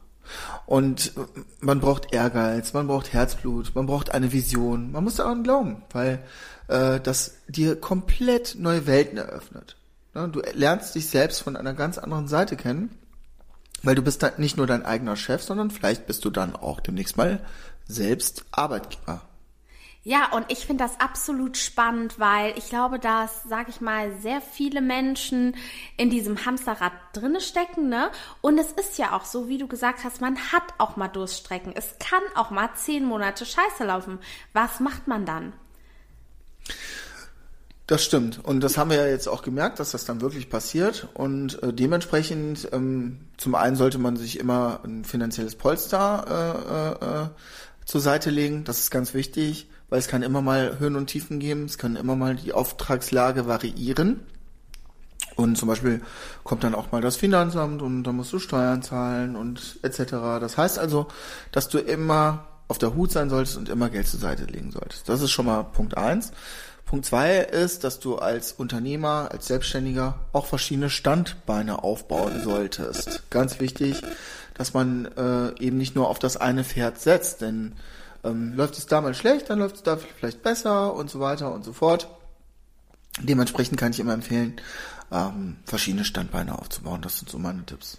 [0.65, 1.13] Und
[1.61, 4.91] man braucht Ehrgeiz, man braucht Herzblut, man braucht eine Vision.
[4.91, 6.19] Man muss daran glauben, weil
[6.67, 9.77] äh, das dir komplett neue Welten eröffnet.
[10.13, 12.89] Du lernst dich selbst von einer ganz anderen Seite kennen,
[13.83, 16.79] weil du bist dann nicht nur dein eigener Chef, sondern vielleicht bist du dann auch
[16.79, 17.39] demnächst mal
[17.87, 19.21] selbst Arbeitgeber.
[20.03, 24.39] Ja, und ich finde das absolut spannend, weil ich glaube, dass, sag ich mal, sehr
[24.39, 25.57] viele Menschen
[25.97, 28.09] in diesem Hamsterrad drinne stecken, ne?
[28.39, 31.73] Und es ist ja auch so, wie du gesagt hast, man hat auch mal Durststrecken.
[31.75, 34.19] Es kann auch mal zehn Monate Scheiße laufen.
[34.53, 35.51] Was macht man dann?
[37.87, 38.43] Das stimmt.
[38.43, 41.07] Und das haben wir ja jetzt auch gemerkt, dass das dann wirklich passiert.
[41.13, 47.85] Und äh, dementsprechend, ähm, zum einen sollte man sich immer ein finanzielles Polster äh, äh,
[47.85, 48.65] zur Seite legen.
[48.65, 51.95] Das ist ganz wichtig weil es kann immer mal Höhen und Tiefen geben, es kann
[51.95, 54.21] immer mal die Auftragslage variieren.
[55.35, 56.01] Und zum Beispiel
[56.43, 60.11] kommt dann auch mal das Finanzamt und dann musst du Steuern zahlen und etc.
[60.39, 61.07] Das heißt also,
[61.51, 65.07] dass du immer auf der Hut sein solltest und immer Geld zur Seite legen solltest.
[65.07, 66.31] Das ist schon mal Punkt eins.
[66.87, 73.29] Punkt zwei ist, dass du als Unternehmer, als Selbstständiger auch verschiedene Standbeine aufbauen solltest.
[73.29, 74.01] Ganz wichtig,
[74.53, 77.73] dass man äh, eben nicht nur auf das eine Pferd setzt, denn
[78.23, 81.53] ähm, läuft es da mal schlecht, dann läuft es da vielleicht besser und so weiter
[81.53, 82.07] und so fort.
[83.19, 84.55] Dementsprechend kann ich immer empfehlen,
[85.11, 87.01] ähm, verschiedene Standbeine aufzubauen.
[87.01, 87.97] Das sind so meine Tipps.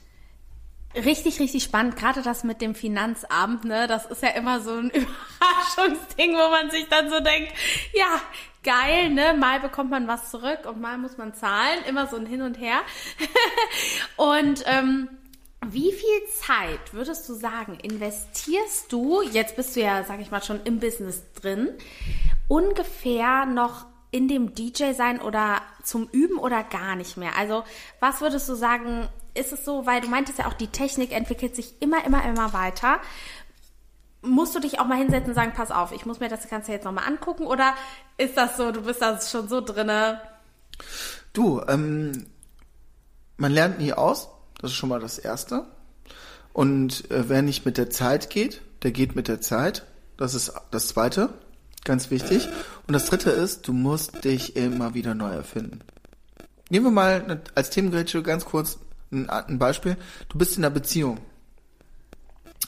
[0.95, 1.97] Richtig, richtig spannend.
[1.97, 3.87] Gerade das mit dem Finanzamt, ne?
[3.87, 7.53] Das ist ja immer so ein Überraschungsding, wo man sich dann so denkt,
[7.93, 8.21] ja,
[8.63, 9.35] geil, ne?
[9.35, 11.85] Mal bekommt man was zurück und mal muss man zahlen.
[11.89, 12.81] Immer so ein Hin und Her.
[14.17, 15.09] und ähm,
[15.67, 20.43] wie viel Zeit würdest du sagen, investierst du, jetzt bist du ja, sag ich mal,
[20.43, 21.71] schon im Business drin,
[22.47, 27.37] ungefähr noch in dem DJ sein oder zum Üben oder gar nicht mehr?
[27.37, 27.65] Also,
[28.01, 31.55] was würdest du sagen, ist es so, weil du meintest ja auch, die Technik entwickelt
[31.55, 33.01] sich immer, immer, immer weiter.
[34.29, 36.73] Musst du dich auch mal hinsetzen und sagen, pass auf, ich muss mir das Ganze
[36.73, 37.75] jetzt nochmal angucken oder
[38.17, 40.21] ist das so, du bist da schon so drinne?
[41.33, 42.27] Du, ähm,
[43.37, 44.29] man lernt nie aus
[44.61, 45.65] das ist schon mal das Erste.
[46.53, 49.87] Und äh, wer nicht mit der Zeit geht, der geht mit der Zeit.
[50.17, 51.31] Das ist das Zweite.
[51.85, 52.49] Ganz wichtig.
[52.87, 55.81] Und das Dritte ist, du musst dich immer wieder neu erfinden.
[56.71, 58.79] Nehmen wir mal als Themengrätsche ganz kurz
[59.11, 59.97] ein, ein Beispiel.
[60.29, 61.19] Du bist in einer Beziehung.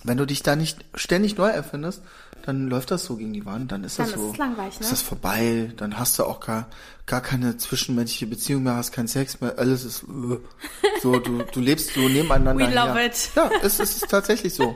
[0.04, 2.02] Wenn du dich da nicht ständig neu erfindest,
[2.46, 4.34] dann läuft das so gegen die Wand, dann ist Dann das ist so.
[4.38, 4.80] langweilig, ne?
[4.80, 6.68] Ist das vorbei, dann hast du auch gar,
[7.06, 10.38] gar keine zwischenmenschliche Beziehung mehr, hast keinen Sex mehr, alles ist äh,
[11.02, 12.66] so, du, du lebst so nebeneinander.
[12.66, 13.06] We love her.
[13.06, 13.30] it.
[13.36, 14.74] Ja, es, es ist tatsächlich so.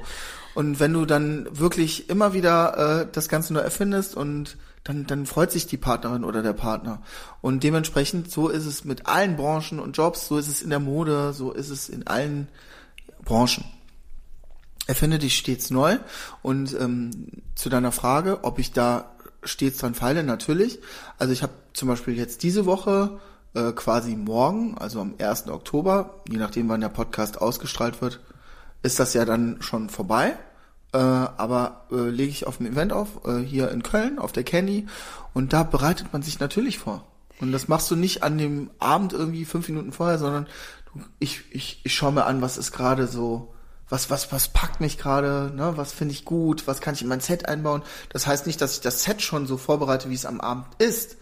[0.55, 5.25] Und wenn du dann wirklich immer wieder äh, das Ganze neu erfindest und dann, dann
[5.27, 7.03] freut sich die Partnerin oder der Partner.
[7.41, 10.81] Und dementsprechend, so ist es mit allen Branchen und Jobs, so ist es in der
[10.81, 12.49] Mode, so ist es in allen
[13.25, 13.65] Branchen.
[14.87, 15.99] Erfinde dich stets neu.
[16.43, 20.81] Und ähm, zu deiner Frage, ob ich da stets dran feile, natürlich.
[21.19, 23.19] Also ich habe zum Beispiel jetzt diese Woche
[23.55, 25.49] äh, quasi morgen, also am 1.
[25.49, 28.21] Oktober, je nachdem wann der Podcast ausgestrahlt wird,
[28.83, 30.37] ist das ja dann schon vorbei.
[30.93, 34.45] Äh, aber äh, lege ich auf dem Event auf, äh, hier in Köln, auf der
[34.45, 34.87] Candy.
[35.33, 37.05] Und da bereitet man sich natürlich vor.
[37.41, 40.47] Und das machst du nicht an dem Abend irgendwie fünf Minuten vorher, sondern
[41.19, 43.54] ich, ich, ich schaue mir an, was ist gerade so,
[43.95, 47.09] was, was, was packt mich gerade, ne, was finde ich gut, was kann ich in
[47.09, 47.83] mein Set einbauen.
[48.09, 51.17] Das heißt nicht, dass ich das Set schon so vorbereite, wie es am Abend ist,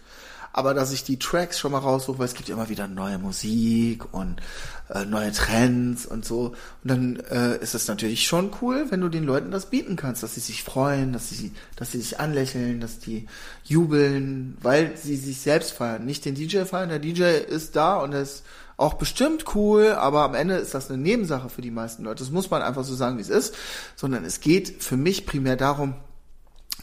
[0.53, 4.11] aber dass ich die Tracks schon mal raussuche, weil es gibt immer wieder neue Musik
[4.11, 4.41] und
[4.89, 6.55] äh, neue Trends und so.
[6.83, 10.23] Und dann äh, ist es natürlich schon cool, wenn du den Leuten das bieten kannst,
[10.23, 13.27] dass sie sich freuen, dass sie, dass sie sich anlächeln, dass die
[13.63, 16.89] jubeln, weil sie sich selbst feiern, nicht den DJ feiern.
[16.89, 18.43] Der DJ ist da und er ist
[18.77, 22.23] auch bestimmt cool, aber am Ende ist das eine Nebensache für die meisten Leute.
[22.23, 23.55] Das muss man einfach so sagen, wie es ist,
[23.95, 25.95] sondern es geht für mich primär darum,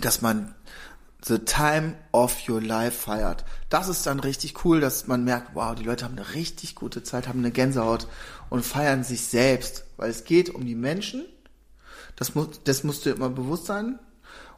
[0.01, 0.55] dass man
[1.23, 3.45] the time of your life feiert.
[3.69, 7.03] Das ist dann richtig cool, dass man merkt, wow, die Leute haben eine richtig gute
[7.03, 8.07] Zeit, haben eine Gänsehaut
[8.49, 11.25] und feiern sich selbst, weil es geht um die Menschen.
[12.17, 13.99] Das muss, das musst du immer bewusst sein.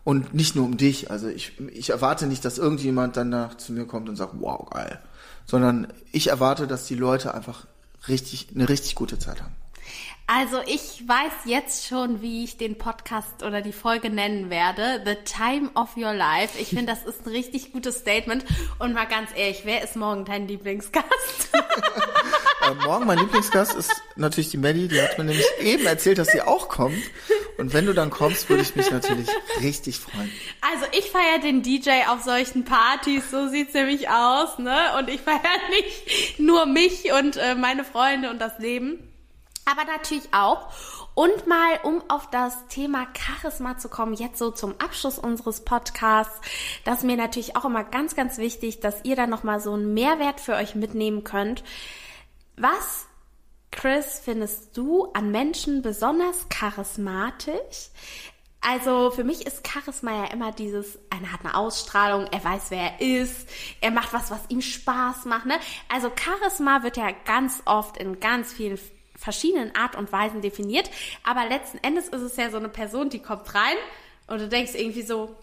[0.04, 1.12] Und nicht nur um dich.
[1.12, 5.00] Also ich, ich erwarte nicht, dass irgendjemand danach zu mir kommt und sagt, wow, geil.
[5.46, 7.66] Sondern ich erwarte, dass die Leute einfach
[8.08, 9.54] richtig, eine richtig gute Zeit haben.
[10.26, 15.02] Also ich weiß jetzt schon, wie ich den Podcast oder die Folge nennen werde.
[15.04, 16.58] The Time of Your Life.
[16.58, 18.44] Ich finde, das ist ein richtig gutes Statement.
[18.78, 21.08] Und mal ganz ehrlich, wer ist morgen dein Lieblingsgast?
[22.62, 24.86] Äh, morgen mein Lieblingsgast ist natürlich die Maddie.
[24.86, 26.96] Die hat mir nämlich eben erzählt, dass sie auch kommt.
[27.58, 29.28] Und wenn du dann kommst, würde ich mich natürlich
[29.60, 30.30] richtig freuen.
[30.60, 34.96] Also ich feiere den DJ auf solchen Partys, so sieht's nämlich aus, ne?
[34.98, 35.40] Und ich feiere
[35.70, 39.12] nicht nur mich und äh, meine Freunde und das Leben,
[39.64, 40.72] aber natürlich auch.
[41.14, 46.40] Und mal, um auf das Thema Charisma zu kommen, jetzt so zum Abschluss unseres Podcasts,
[46.84, 49.92] das ist mir natürlich auch immer ganz, ganz wichtig, dass ihr da nochmal so einen
[49.92, 51.62] Mehrwert für euch mitnehmen könnt.
[52.56, 53.06] Was
[53.72, 57.90] Chris, findest du an Menschen besonders charismatisch?
[58.60, 62.92] Also für mich ist Charisma ja immer dieses, einer hat eine Ausstrahlung, er weiß, wer
[62.92, 63.48] er ist,
[63.80, 65.46] er macht was, was ihm Spaß macht.
[65.46, 65.58] Ne?
[65.88, 68.78] Also Charisma wird ja ganz oft in ganz vielen
[69.16, 70.88] verschiedenen Art und Weisen definiert,
[71.24, 73.76] aber letzten Endes ist es ja so eine Person, die kommt rein
[74.28, 75.34] und du denkst irgendwie so,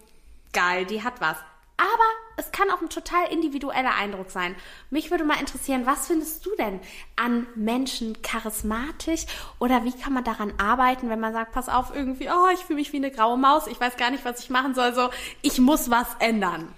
[0.54, 1.36] geil, die hat was.
[1.76, 2.10] Aber
[2.40, 4.56] es kann auch ein total individueller Eindruck sein.
[4.88, 6.80] Mich würde mal interessieren, was findest du denn
[7.16, 9.26] an Menschen charismatisch
[9.58, 12.78] oder wie kann man daran arbeiten, wenn man sagt, pass auf, irgendwie, oh, ich fühle
[12.78, 15.10] mich wie eine graue Maus, ich weiß gar nicht, was ich machen soll, so,
[15.42, 16.68] ich muss was ändern.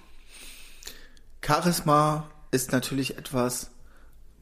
[1.45, 3.71] Charisma ist natürlich etwas,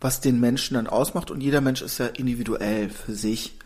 [0.00, 3.58] was den Menschen dann ausmacht und jeder Mensch ist ja individuell für sich.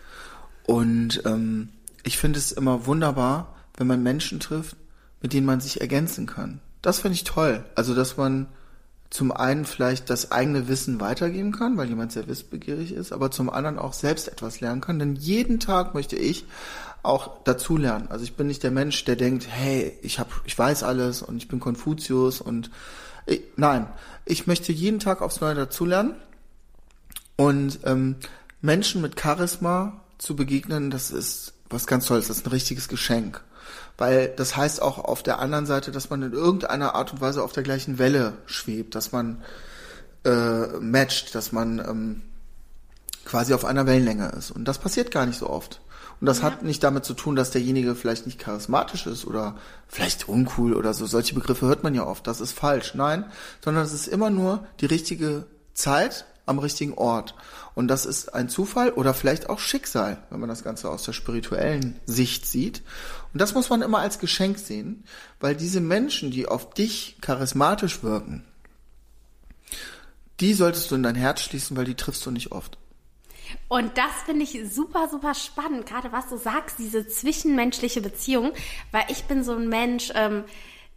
[0.66, 1.68] Und ähm,
[2.02, 4.76] ich finde es immer wunderbar, wenn man Menschen trifft,
[5.20, 6.60] mit denen man sich ergänzen kann.
[6.84, 7.64] Das finde ich toll.
[7.76, 8.46] Also, dass man
[9.08, 13.48] zum einen vielleicht das eigene Wissen weitergeben kann, weil jemand sehr wissbegierig ist, aber zum
[13.48, 14.98] anderen auch selbst etwas lernen kann.
[14.98, 16.44] Denn jeden Tag möchte ich
[17.02, 18.08] auch dazu lernen.
[18.10, 21.38] Also ich bin nicht der Mensch, der denkt, hey, ich hab, ich weiß alles und
[21.38, 22.70] ich bin Konfuzius und
[23.24, 23.88] ich, nein,
[24.26, 26.16] ich möchte jeden Tag aufs Neue dazulernen
[27.36, 28.16] und ähm,
[28.60, 33.42] Menschen mit Charisma zu begegnen, das ist was ganz Tolles, das ist ein richtiges Geschenk.
[33.96, 37.42] Weil das heißt auch auf der anderen Seite, dass man in irgendeiner Art und Weise
[37.42, 39.42] auf der gleichen Welle schwebt, dass man
[40.24, 42.22] äh, matcht, dass man ähm,
[43.24, 44.50] quasi auf einer Wellenlänge ist.
[44.50, 45.80] Und das passiert gar nicht so oft.
[46.20, 46.44] Und das ja.
[46.44, 49.56] hat nicht damit zu tun, dass derjenige vielleicht nicht charismatisch ist oder
[49.88, 51.06] vielleicht uncool oder so.
[51.06, 52.26] Solche Begriffe hört man ja oft.
[52.26, 52.94] Das ist falsch.
[52.94, 53.24] Nein,
[53.62, 57.34] sondern es ist immer nur die richtige Zeit am richtigen Ort.
[57.74, 61.12] Und das ist ein Zufall oder vielleicht auch Schicksal, wenn man das Ganze aus der
[61.12, 62.82] spirituellen Sicht sieht.
[63.34, 65.02] Und das muss man immer als Geschenk sehen,
[65.40, 68.44] weil diese Menschen, die auf dich charismatisch wirken,
[70.38, 72.78] die solltest du in dein Herz schließen, weil die triffst du nicht oft.
[73.66, 78.52] Und das finde ich super, super spannend, gerade was du sagst, diese zwischenmenschliche Beziehung,
[78.92, 80.44] weil ich bin so ein Mensch, ähm,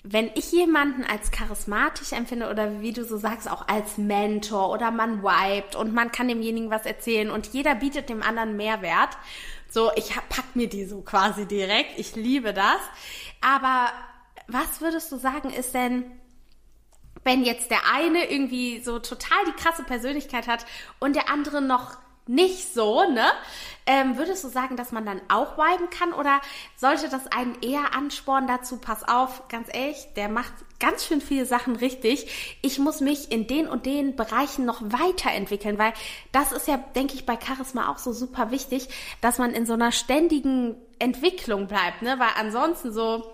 [0.03, 4.91] wenn ich jemanden als charismatisch empfinde oder wie du so sagst, auch als Mentor oder
[4.91, 9.17] man vibet und man kann demjenigen was erzählen und jeder bietet dem anderen Mehrwert,
[9.69, 11.97] So, ich pack mir die so quasi direkt.
[11.99, 12.79] Ich liebe das.
[13.41, 13.91] Aber
[14.47, 16.05] was würdest du sagen, ist denn,
[17.23, 20.65] wenn jetzt der eine irgendwie so total die krasse Persönlichkeit hat
[20.99, 21.97] und der andere noch
[22.27, 23.25] nicht so, ne?
[23.89, 26.41] Ähm, würdest du sagen, dass man dann auch viben kann oder
[26.75, 31.45] sollte das einen eher anspornen dazu, pass auf, ganz ehrlich, der macht ganz schön viele
[31.45, 32.59] Sachen richtig.
[32.61, 35.93] Ich muss mich in den und den Bereichen noch weiterentwickeln, weil
[36.33, 38.89] das ist ja, denke ich, bei Charisma auch so super wichtig,
[39.21, 42.19] dass man in so einer ständigen Entwicklung bleibt, ne?
[42.19, 43.33] Weil ansonsten so,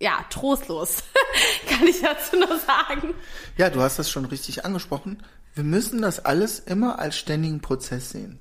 [0.00, 1.04] ja, trostlos,
[1.68, 3.14] kann ich dazu nur sagen.
[3.56, 5.22] Ja, du hast das schon richtig angesprochen.
[5.58, 8.38] Wir müssen das alles immer als ständigen Prozess sehen.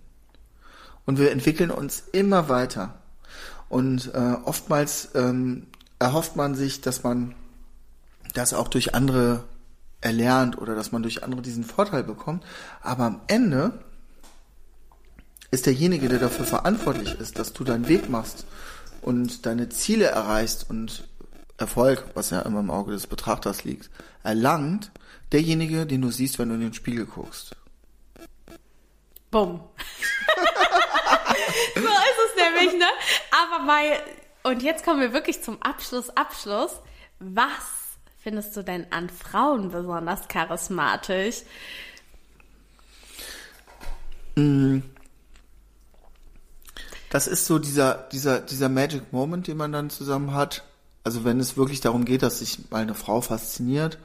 [1.07, 3.01] Und wir entwickeln uns immer weiter.
[3.69, 5.65] Und äh, oftmals ähm,
[5.97, 7.33] erhofft man sich, dass man
[8.35, 9.45] das auch durch andere
[9.99, 12.45] erlernt oder dass man durch andere diesen Vorteil bekommt.
[12.81, 13.83] Aber am Ende
[15.49, 18.45] ist derjenige, der dafür verantwortlich ist, dass du deinen Weg machst
[19.01, 21.07] und deine Ziele erreichst und
[21.57, 23.89] Erfolg, was ja immer im Auge des Betrachters liegt,
[24.21, 24.91] erlangt
[25.31, 27.55] derjenige, den du siehst, wenn du in den Spiegel guckst.
[29.31, 29.61] Bumm.
[31.75, 32.87] so ist es nämlich, ne?
[33.31, 33.83] Aber mal,
[34.43, 36.71] und jetzt kommen wir wirklich zum Abschluss, Abschluss.
[37.19, 41.43] Was findest du denn an Frauen besonders charismatisch?
[47.09, 50.63] Das ist so dieser, dieser, dieser Magic Moment, den man dann zusammen hat.
[51.03, 53.97] Also wenn es wirklich darum geht, dass sich mal eine Frau fasziniert,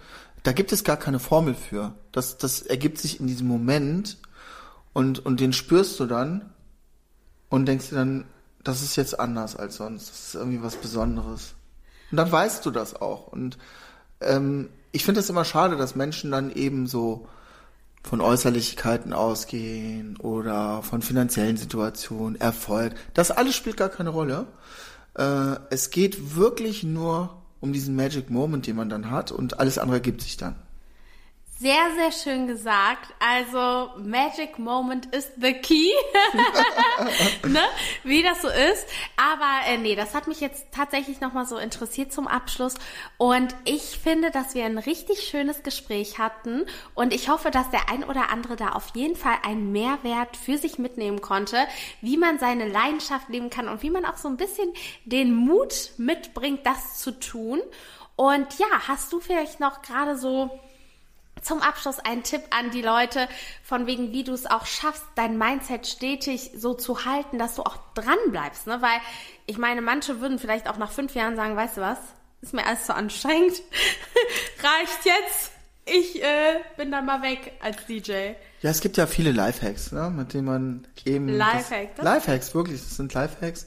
[0.43, 1.95] da gibt es gar keine Formel für.
[2.11, 4.18] Das, das ergibt sich in diesem Moment
[4.93, 6.51] und, und den spürst du dann
[7.49, 8.24] und denkst dir dann,
[8.64, 10.11] das ist jetzt anders als sonst.
[10.11, 11.55] Das ist irgendwie was Besonderes.
[12.11, 13.28] Und dann weißt du das auch.
[13.28, 13.59] Und
[14.20, 17.26] ähm, ich finde es immer schade, dass Menschen dann eben so
[18.05, 22.95] von Äußerlichkeiten ausgehen oder von finanziellen Situationen, Erfolg.
[23.14, 24.47] Das alles spielt gar keine Rolle.
[25.14, 29.78] Äh, es geht wirklich nur um diesen Magic Moment, den man dann hat und alles
[29.78, 30.56] andere gibt sich dann.
[31.62, 33.14] Sehr, sehr schön gesagt.
[33.20, 35.92] Also, Magic Moment ist the key.
[37.48, 37.60] ne?
[38.02, 38.84] Wie das so ist.
[39.16, 42.74] Aber äh, nee, das hat mich jetzt tatsächlich nochmal so interessiert zum Abschluss.
[43.16, 46.66] Und ich finde, dass wir ein richtig schönes Gespräch hatten.
[46.96, 50.58] Und ich hoffe, dass der ein oder andere da auf jeden Fall einen Mehrwert für
[50.58, 51.58] sich mitnehmen konnte,
[52.00, 54.72] wie man seine Leidenschaft leben kann und wie man auch so ein bisschen
[55.04, 57.60] den Mut mitbringt, das zu tun.
[58.16, 60.50] Und ja, hast du vielleicht noch gerade so
[61.43, 63.28] zum Abschluss ein Tipp an die Leute,
[63.62, 67.62] von wegen, wie du es auch schaffst, dein Mindset stetig so zu halten, dass du
[67.62, 68.66] auch dran bleibst.
[68.66, 68.80] Ne?
[68.80, 69.01] Weil
[69.47, 71.99] ich meine, manche würden vielleicht auch nach fünf Jahren sagen, weißt du was,
[72.40, 73.55] ist mir alles zu anstrengend,
[74.62, 75.53] reicht jetzt,
[75.84, 78.32] ich äh, bin dann mal weg als DJ.
[78.61, 81.28] Ja, es gibt ja viele Lifehacks, ne, mit denen man eben...
[81.28, 81.97] Lifehacks?
[81.97, 83.66] Das, Lifehacks, wirklich, das sind Lifehacks.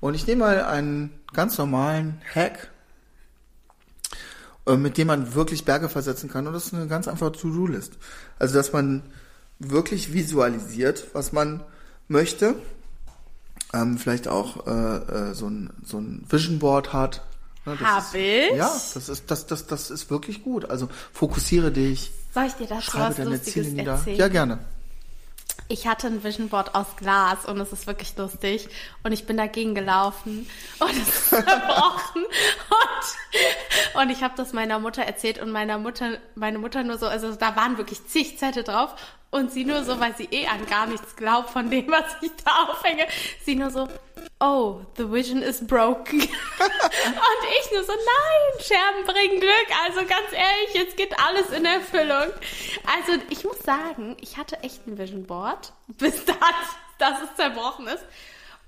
[0.00, 2.70] Und ich nehme mal einen ganz normalen Hack,
[4.66, 6.46] mit dem man wirklich Berge versetzen kann.
[6.46, 7.94] Und das ist eine ganz einfache To-Do-List.
[8.38, 9.02] Also, dass man
[9.58, 11.62] wirklich visualisiert, was man
[12.08, 12.54] möchte.
[13.72, 17.22] Ähm, vielleicht auch äh, äh, so, ein, so ein Vision Board hat.
[17.64, 18.50] Ne, Hab ich?
[18.56, 20.68] Ja, das ist, das, das, das ist wirklich gut.
[20.68, 22.10] Also fokussiere dich.
[22.34, 23.92] Soll ich dir das schreibe was deine Lustiges Ziele nieder.
[23.92, 24.16] erzählen?
[24.18, 24.58] Ja, gerne.
[25.68, 28.68] Ich hatte ein Vision Board aus Glas und es ist wirklich lustig.
[29.04, 30.48] Und ich bin dagegen gelaufen
[30.80, 32.24] und es ist zerbrochen.
[33.94, 37.34] Und, ich habe das meiner Mutter erzählt und meiner Mutter, meine Mutter nur so, also
[37.34, 38.94] da waren wirklich zig Zettel drauf
[39.30, 42.32] und sie nur so, weil sie eh an gar nichts glaubt von dem, was ich
[42.44, 43.06] da aufhänge,
[43.44, 43.88] sie nur so,
[44.40, 46.20] oh, the vision is broken.
[46.20, 46.28] und
[47.60, 49.66] ich nur so, nein, Scherben bringen Glück.
[49.86, 52.32] Also ganz ehrlich, jetzt geht alles in Erfüllung.
[52.86, 56.36] Also ich muss sagen, ich hatte echt ein Vision Board, bis das,
[56.98, 58.04] dass es zerbrochen ist.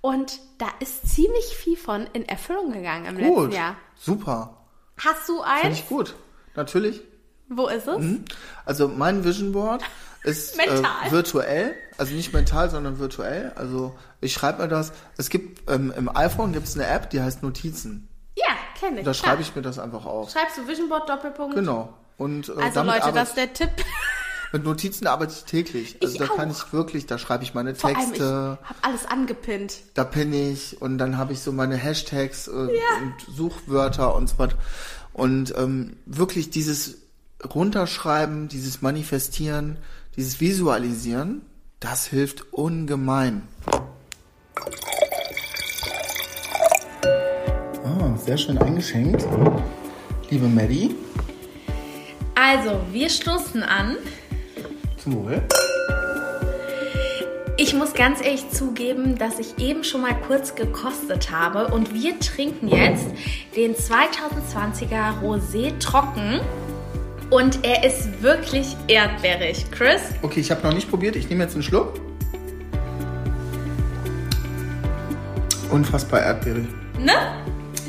[0.01, 3.45] Und da ist ziemlich viel von in Erfüllung gegangen im Gut.
[3.45, 3.77] letzten Jahr.
[3.97, 4.62] Super.
[5.05, 5.79] Hast du Finde eins?
[5.79, 6.15] ich gut.
[6.55, 7.01] Natürlich.
[7.49, 7.99] Wo ist es?
[7.99, 8.25] Mhm.
[8.65, 9.83] Also mein Vision Board
[10.23, 13.53] ist äh, virtuell, also nicht mental, sondern virtuell.
[13.57, 14.93] Also ich schreibe mir das.
[15.17, 18.09] Es gibt ähm, im iPhone gibt es eine App, die heißt Notizen.
[18.37, 18.47] Ja,
[18.79, 19.05] kenne ich.
[19.05, 20.31] Da schreibe ich mir das einfach auf.
[20.31, 21.55] Schreibst du Vision Board Doppelpunkt?
[21.55, 21.93] Genau.
[22.17, 23.71] Und äh, Also Leute, das ist der Tipp.
[24.53, 25.97] Mit Notizen arbeite ich täglich.
[26.03, 26.55] Also Ich da kann auch.
[26.67, 29.75] ich wirklich, da schreibe ich meine Vor allem, ich Texte, habe alles angepinnt.
[29.95, 34.39] da pinne ich und dann habe ich so meine Hashtags äh, und Suchwörter und so
[34.39, 34.57] weiter.
[35.13, 36.99] Und ähm, wirklich dieses
[37.55, 39.77] Runterschreiben, dieses Manifestieren,
[40.17, 41.43] dieses Visualisieren,
[41.81, 43.43] das hilft ungemein.
[47.85, 49.27] Ah, sehr schön eingeschenkt.
[50.31, 50.95] Liebe Maddie,
[52.35, 53.97] Also, wir stoßen an.
[55.03, 55.43] Zum Wohl.
[57.57, 62.19] Ich muss ganz ehrlich zugeben, dass ich eben schon mal kurz gekostet habe und wir
[62.19, 63.07] trinken jetzt
[63.55, 66.41] den 2020er Rosé Trocken
[67.31, 69.67] und er ist wirklich erdbeerig.
[69.71, 70.01] Chris?
[70.23, 71.17] Okay, ich habe noch nicht probiert.
[71.17, 71.95] Ich nehme jetzt einen Schluck.
[75.71, 76.67] Unfassbar erdbeerig.
[76.99, 77.13] Ne?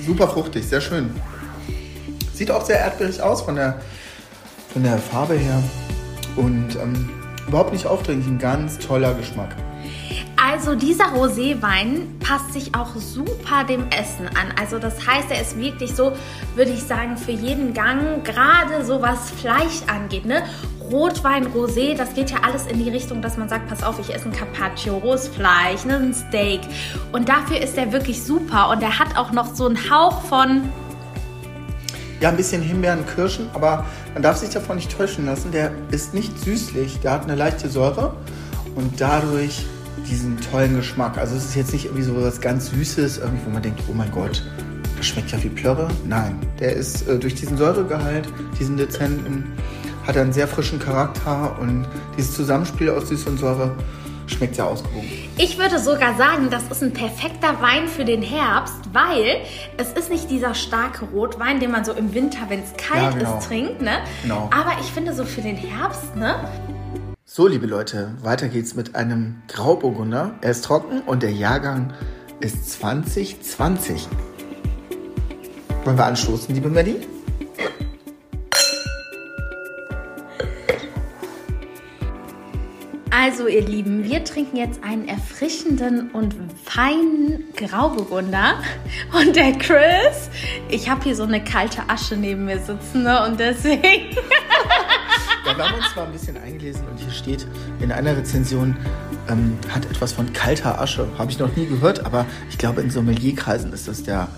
[0.05, 1.09] Super fruchtig, sehr schön.
[2.34, 3.82] Sieht auch sehr erdbeerig aus von der,
[4.72, 5.61] von der Farbe her.
[6.36, 7.09] Und ähm,
[7.47, 9.55] überhaupt nicht aufdringlich, ein ganz toller Geschmack.
[10.36, 14.53] Also dieser Roséwein passt sich auch super dem Essen an.
[14.59, 16.11] Also das heißt, er ist wirklich so,
[16.55, 20.25] würde ich sagen, für jeden Gang, gerade so was Fleisch angeht.
[20.25, 20.43] Ne?
[20.91, 24.13] Rotwein, Rosé, das geht ja alles in die Richtung, dass man sagt, pass auf, ich
[24.13, 26.59] esse ein Carpaccio, rohes Fleisch, ne, ein Steak.
[27.13, 28.69] Und dafür ist er wirklich super.
[28.69, 30.69] Und er hat auch noch so einen Hauch von
[32.24, 35.51] ja, ein bisschen Himbeeren, Kirschen, aber man darf sich davon nicht täuschen lassen.
[35.51, 38.15] Der ist nicht süßlich, der hat eine leichte Säure
[38.76, 39.65] und dadurch
[40.09, 41.17] diesen tollen Geschmack.
[41.17, 43.93] Also es ist jetzt nicht irgendwie so was ganz Süßes, irgendwie, wo man denkt, oh
[43.93, 44.41] mein Gott,
[44.95, 45.89] das schmeckt ja wie Plörre.
[46.07, 49.43] Nein, der ist äh, durch diesen Säuregehalt, diesen dezenten,
[50.07, 51.86] hat einen sehr frischen Charakter und
[52.17, 53.76] dieses Zusammenspiel aus Süß und Säure
[54.28, 55.09] schmeckt sehr ausgewogen.
[55.36, 59.41] Ich würde sogar sagen, das ist ein perfekter Wein für den Herbst, weil
[59.77, 63.09] es ist nicht dieser starke Rotwein, den man so im Winter, wenn es kalt ja,
[63.09, 63.38] genau.
[63.39, 63.81] ist, trinkt.
[63.81, 63.97] Ne?
[64.21, 64.51] Genau.
[64.53, 66.36] Aber ich finde so für den Herbst, ne?
[67.25, 70.36] So, liebe Leute, weiter geht's mit einem Grauburgunder.
[70.41, 71.93] Er ist trocken und der Jahrgang
[72.39, 74.07] ist 2020.
[75.84, 76.97] Wollen wir anstoßen, liebe Maddie?
[83.16, 86.36] Also ihr Lieben, wir trinken jetzt einen erfrischenden und
[86.66, 88.55] feinen Grauburgunder.
[89.14, 90.32] Und der Chris,
[90.68, 93.24] ich habe hier so eine kalte Asche neben mir sitzen ne?
[93.24, 93.84] und deswegen...
[95.45, 97.45] Ja, wir haben uns zwar ein bisschen eingelesen und hier steht
[97.82, 98.76] in einer Rezension,
[99.30, 101.07] ähm, hat etwas von kalter Asche.
[101.20, 104.30] Habe ich noch nie gehört, aber ich glaube in Sommelierkreisen ist das der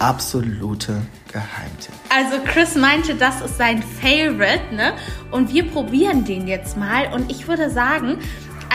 [0.00, 1.94] absolute Geheimtipp.
[2.08, 4.94] Also Chris meinte, das ist sein Favorite, ne?
[5.30, 7.12] Und wir probieren den jetzt mal.
[7.12, 8.18] Und ich würde sagen,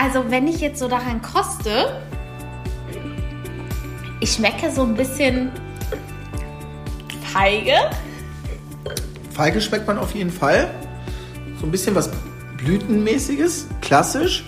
[0.00, 2.00] also wenn ich jetzt so daran koste,
[4.20, 5.50] ich schmecke so ein bisschen
[7.32, 7.74] Feige.
[9.32, 10.70] Feige schmeckt man auf jeden Fall.
[11.60, 12.10] So ein bisschen was
[12.56, 14.44] Blütenmäßiges, klassisch.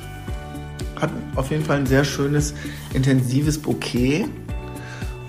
[0.98, 2.54] Hat auf jeden Fall ein sehr schönes,
[2.94, 4.26] intensives Bouquet.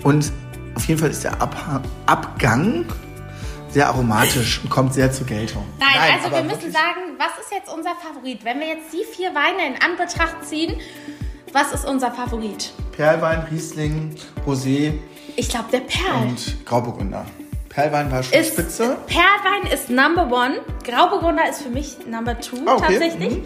[0.02, 0.32] Und
[0.80, 1.54] auf jeden Fall ist der Ab
[2.06, 2.86] Abgang
[3.68, 5.62] sehr aromatisch und kommt sehr zur Geltung.
[5.78, 8.42] Nein, Nein also wir müssen sagen, was ist jetzt unser Favorit?
[8.46, 10.80] Wenn wir jetzt die vier Weine in Anbetracht ziehen,
[11.52, 12.72] was ist unser Favorit?
[12.92, 14.16] Perlwein, Riesling,
[14.46, 14.94] Rosé.
[15.36, 16.22] Ich glaube der Perl.
[16.22, 17.26] Und Grauburgunder.
[17.68, 18.96] Perlwein war schon ist, spitze.
[19.06, 20.62] Perlwein ist Number One.
[20.84, 22.98] Grauburgunder ist für mich Number Two ah, okay.
[22.98, 23.36] tatsächlich.
[23.36, 23.44] Mhm.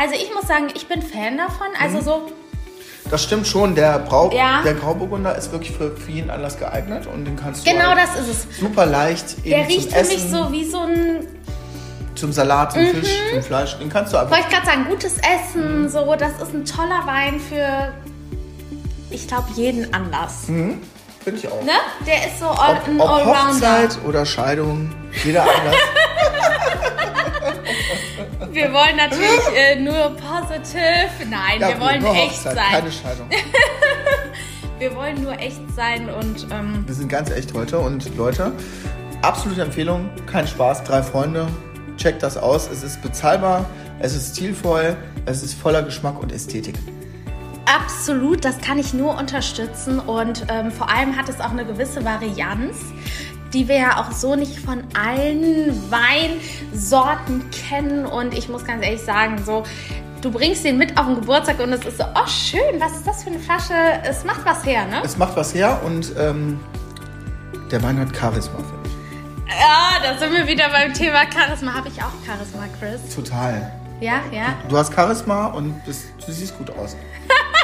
[0.00, 1.66] Also ich muss sagen, ich bin Fan davon.
[1.80, 2.02] Also mhm.
[2.04, 2.32] so
[3.10, 4.62] das stimmt schon, der, Brau ja.
[4.62, 7.98] der Grauburgunder ist wirklich für, für jeden Anlass geeignet und den kannst du genau halt
[7.98, 8.58] das ist es.
[8.58, 11.26] super leicht eben Der riecht für Essen, mich so wie so ein
[12.14, 12.88] zum Salat, zum mhm.
[12.88, 14.32] Fisch, zum Fleisch, den kannst du einfach.
[14.32, 15.88] Wollte ich gerade sagen, gutes Essen, mhm.
[15.88, 17.92] so, das ist ein toller Wein für,
[19.10, 20.48] ich glaube, jeden Anlass.
[20.48, 20.80] Mhm.
[21.26, 21.60] Finde ich auch.
[21.64, 21.72] Ne?
[22.06, 23.48] Der ist so all, ob, ein ob Allrounder.
[23.48, 24.92] Hochzeit oder Scheidung,
[25.24, 25.74] jeder Anlass.
[28.52, 31.10] wir wollen natürlich äh, nur positiv.
[31.28, 32.70] Nein, ja, wir wollen echt Hochzeit, sein.
[32.70, 33.28] Keine Scheidung.
[34.78, 36.46] wir wollen nur echt sein und.
[36.52, 38.52] Ähm, wir sind ganz echt heute und Leute,
[39.22, 41.48] absolute Empfehlung, kein Spaß, drei Freunde,
[41.96, 42.70] checkt das aus.
[42.70, 43.68] Es ist bezahlbar,
[43.98, 46.76] es ist stilvoll, es ist voller Geschmack und Ästhetik.
[47.66, 52.04] Absolut, das kann ich nur unterstützen und ähm, vor allem hat es auch eine gewisse
[52.04, 52.76] Varianz
[53.52, 58.04] die wir ja auch so nicht von allen Weinsorten kennen.
[58.04, 59.64] Und ich muss ganz ehrlich sagen, so,
[60.20, 63.06] du bringst den mit auf den Geburtstag und es ist so, oh schön, was ist
[63.06, 63.74] das für eine Flasche?
[64.04, 65.00] Es macht was her, ne?
[65.04, 66.60] Es macht was her und ähm,
[67.70, 69.58] der Wein hat Charisma, finde ich.
[69.58, 71.74] Ja, da sind wir wieder beim Thema Charisma.
[71.74, 73.14] Habe ich auch Charisma, Chris?
[73.14, 73.72] Total.
[74.00, 74.54] Ja, ja.
[74.64, 76.96] Du, du hast Charisma und bist, du siehst gut aus.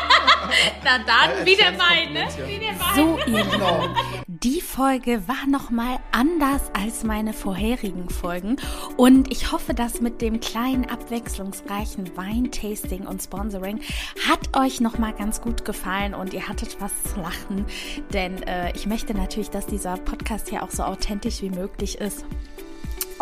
[0.84, 2.26] Na dann, wie der Wein, ne?
[2.46, 2.94] Wie der Wein.
[2.96, 3.88] So, ihr genau.
[4.26, 8.56] Die Folge war nochmal anders als meine vorherigen Folgen
[8.96, 13.80] und ich hoffe, dass mit dem kleinen abwechslungsreichen Weintasting und Sponsoring
[14.28, 17.66] hat euch nochmal ganz gut gefallen und ihr hattet was zu lachen,
[18.12, 22.24] denn äh, ich möchte natürlich, dass dieser Podcast hier auch so authentisch wie möglich ist.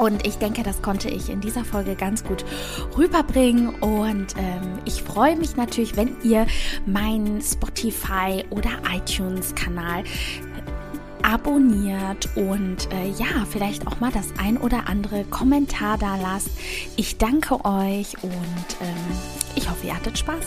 [0.00, 2.42] Und ich denke, das konnte ich in dieser Folge ganz gut
[2.96, 3.68] rüberbringen.
[3.80, 6.46] Und ähm, ich freue mich natürlich, wenn ihr
[6.86, 10.04] meinen Spotify oder iTunes-Kanal
[11.22, 16.48] abonniert und äh, ja, vielleicht auch mal das ein oder andere Kommentar da lasst.
[16.96, 18.32] Ich danke euch und
[18.80, 19.18] ähm,
[19.54, 20.46] ich hoffe, ihr hattet Spaß.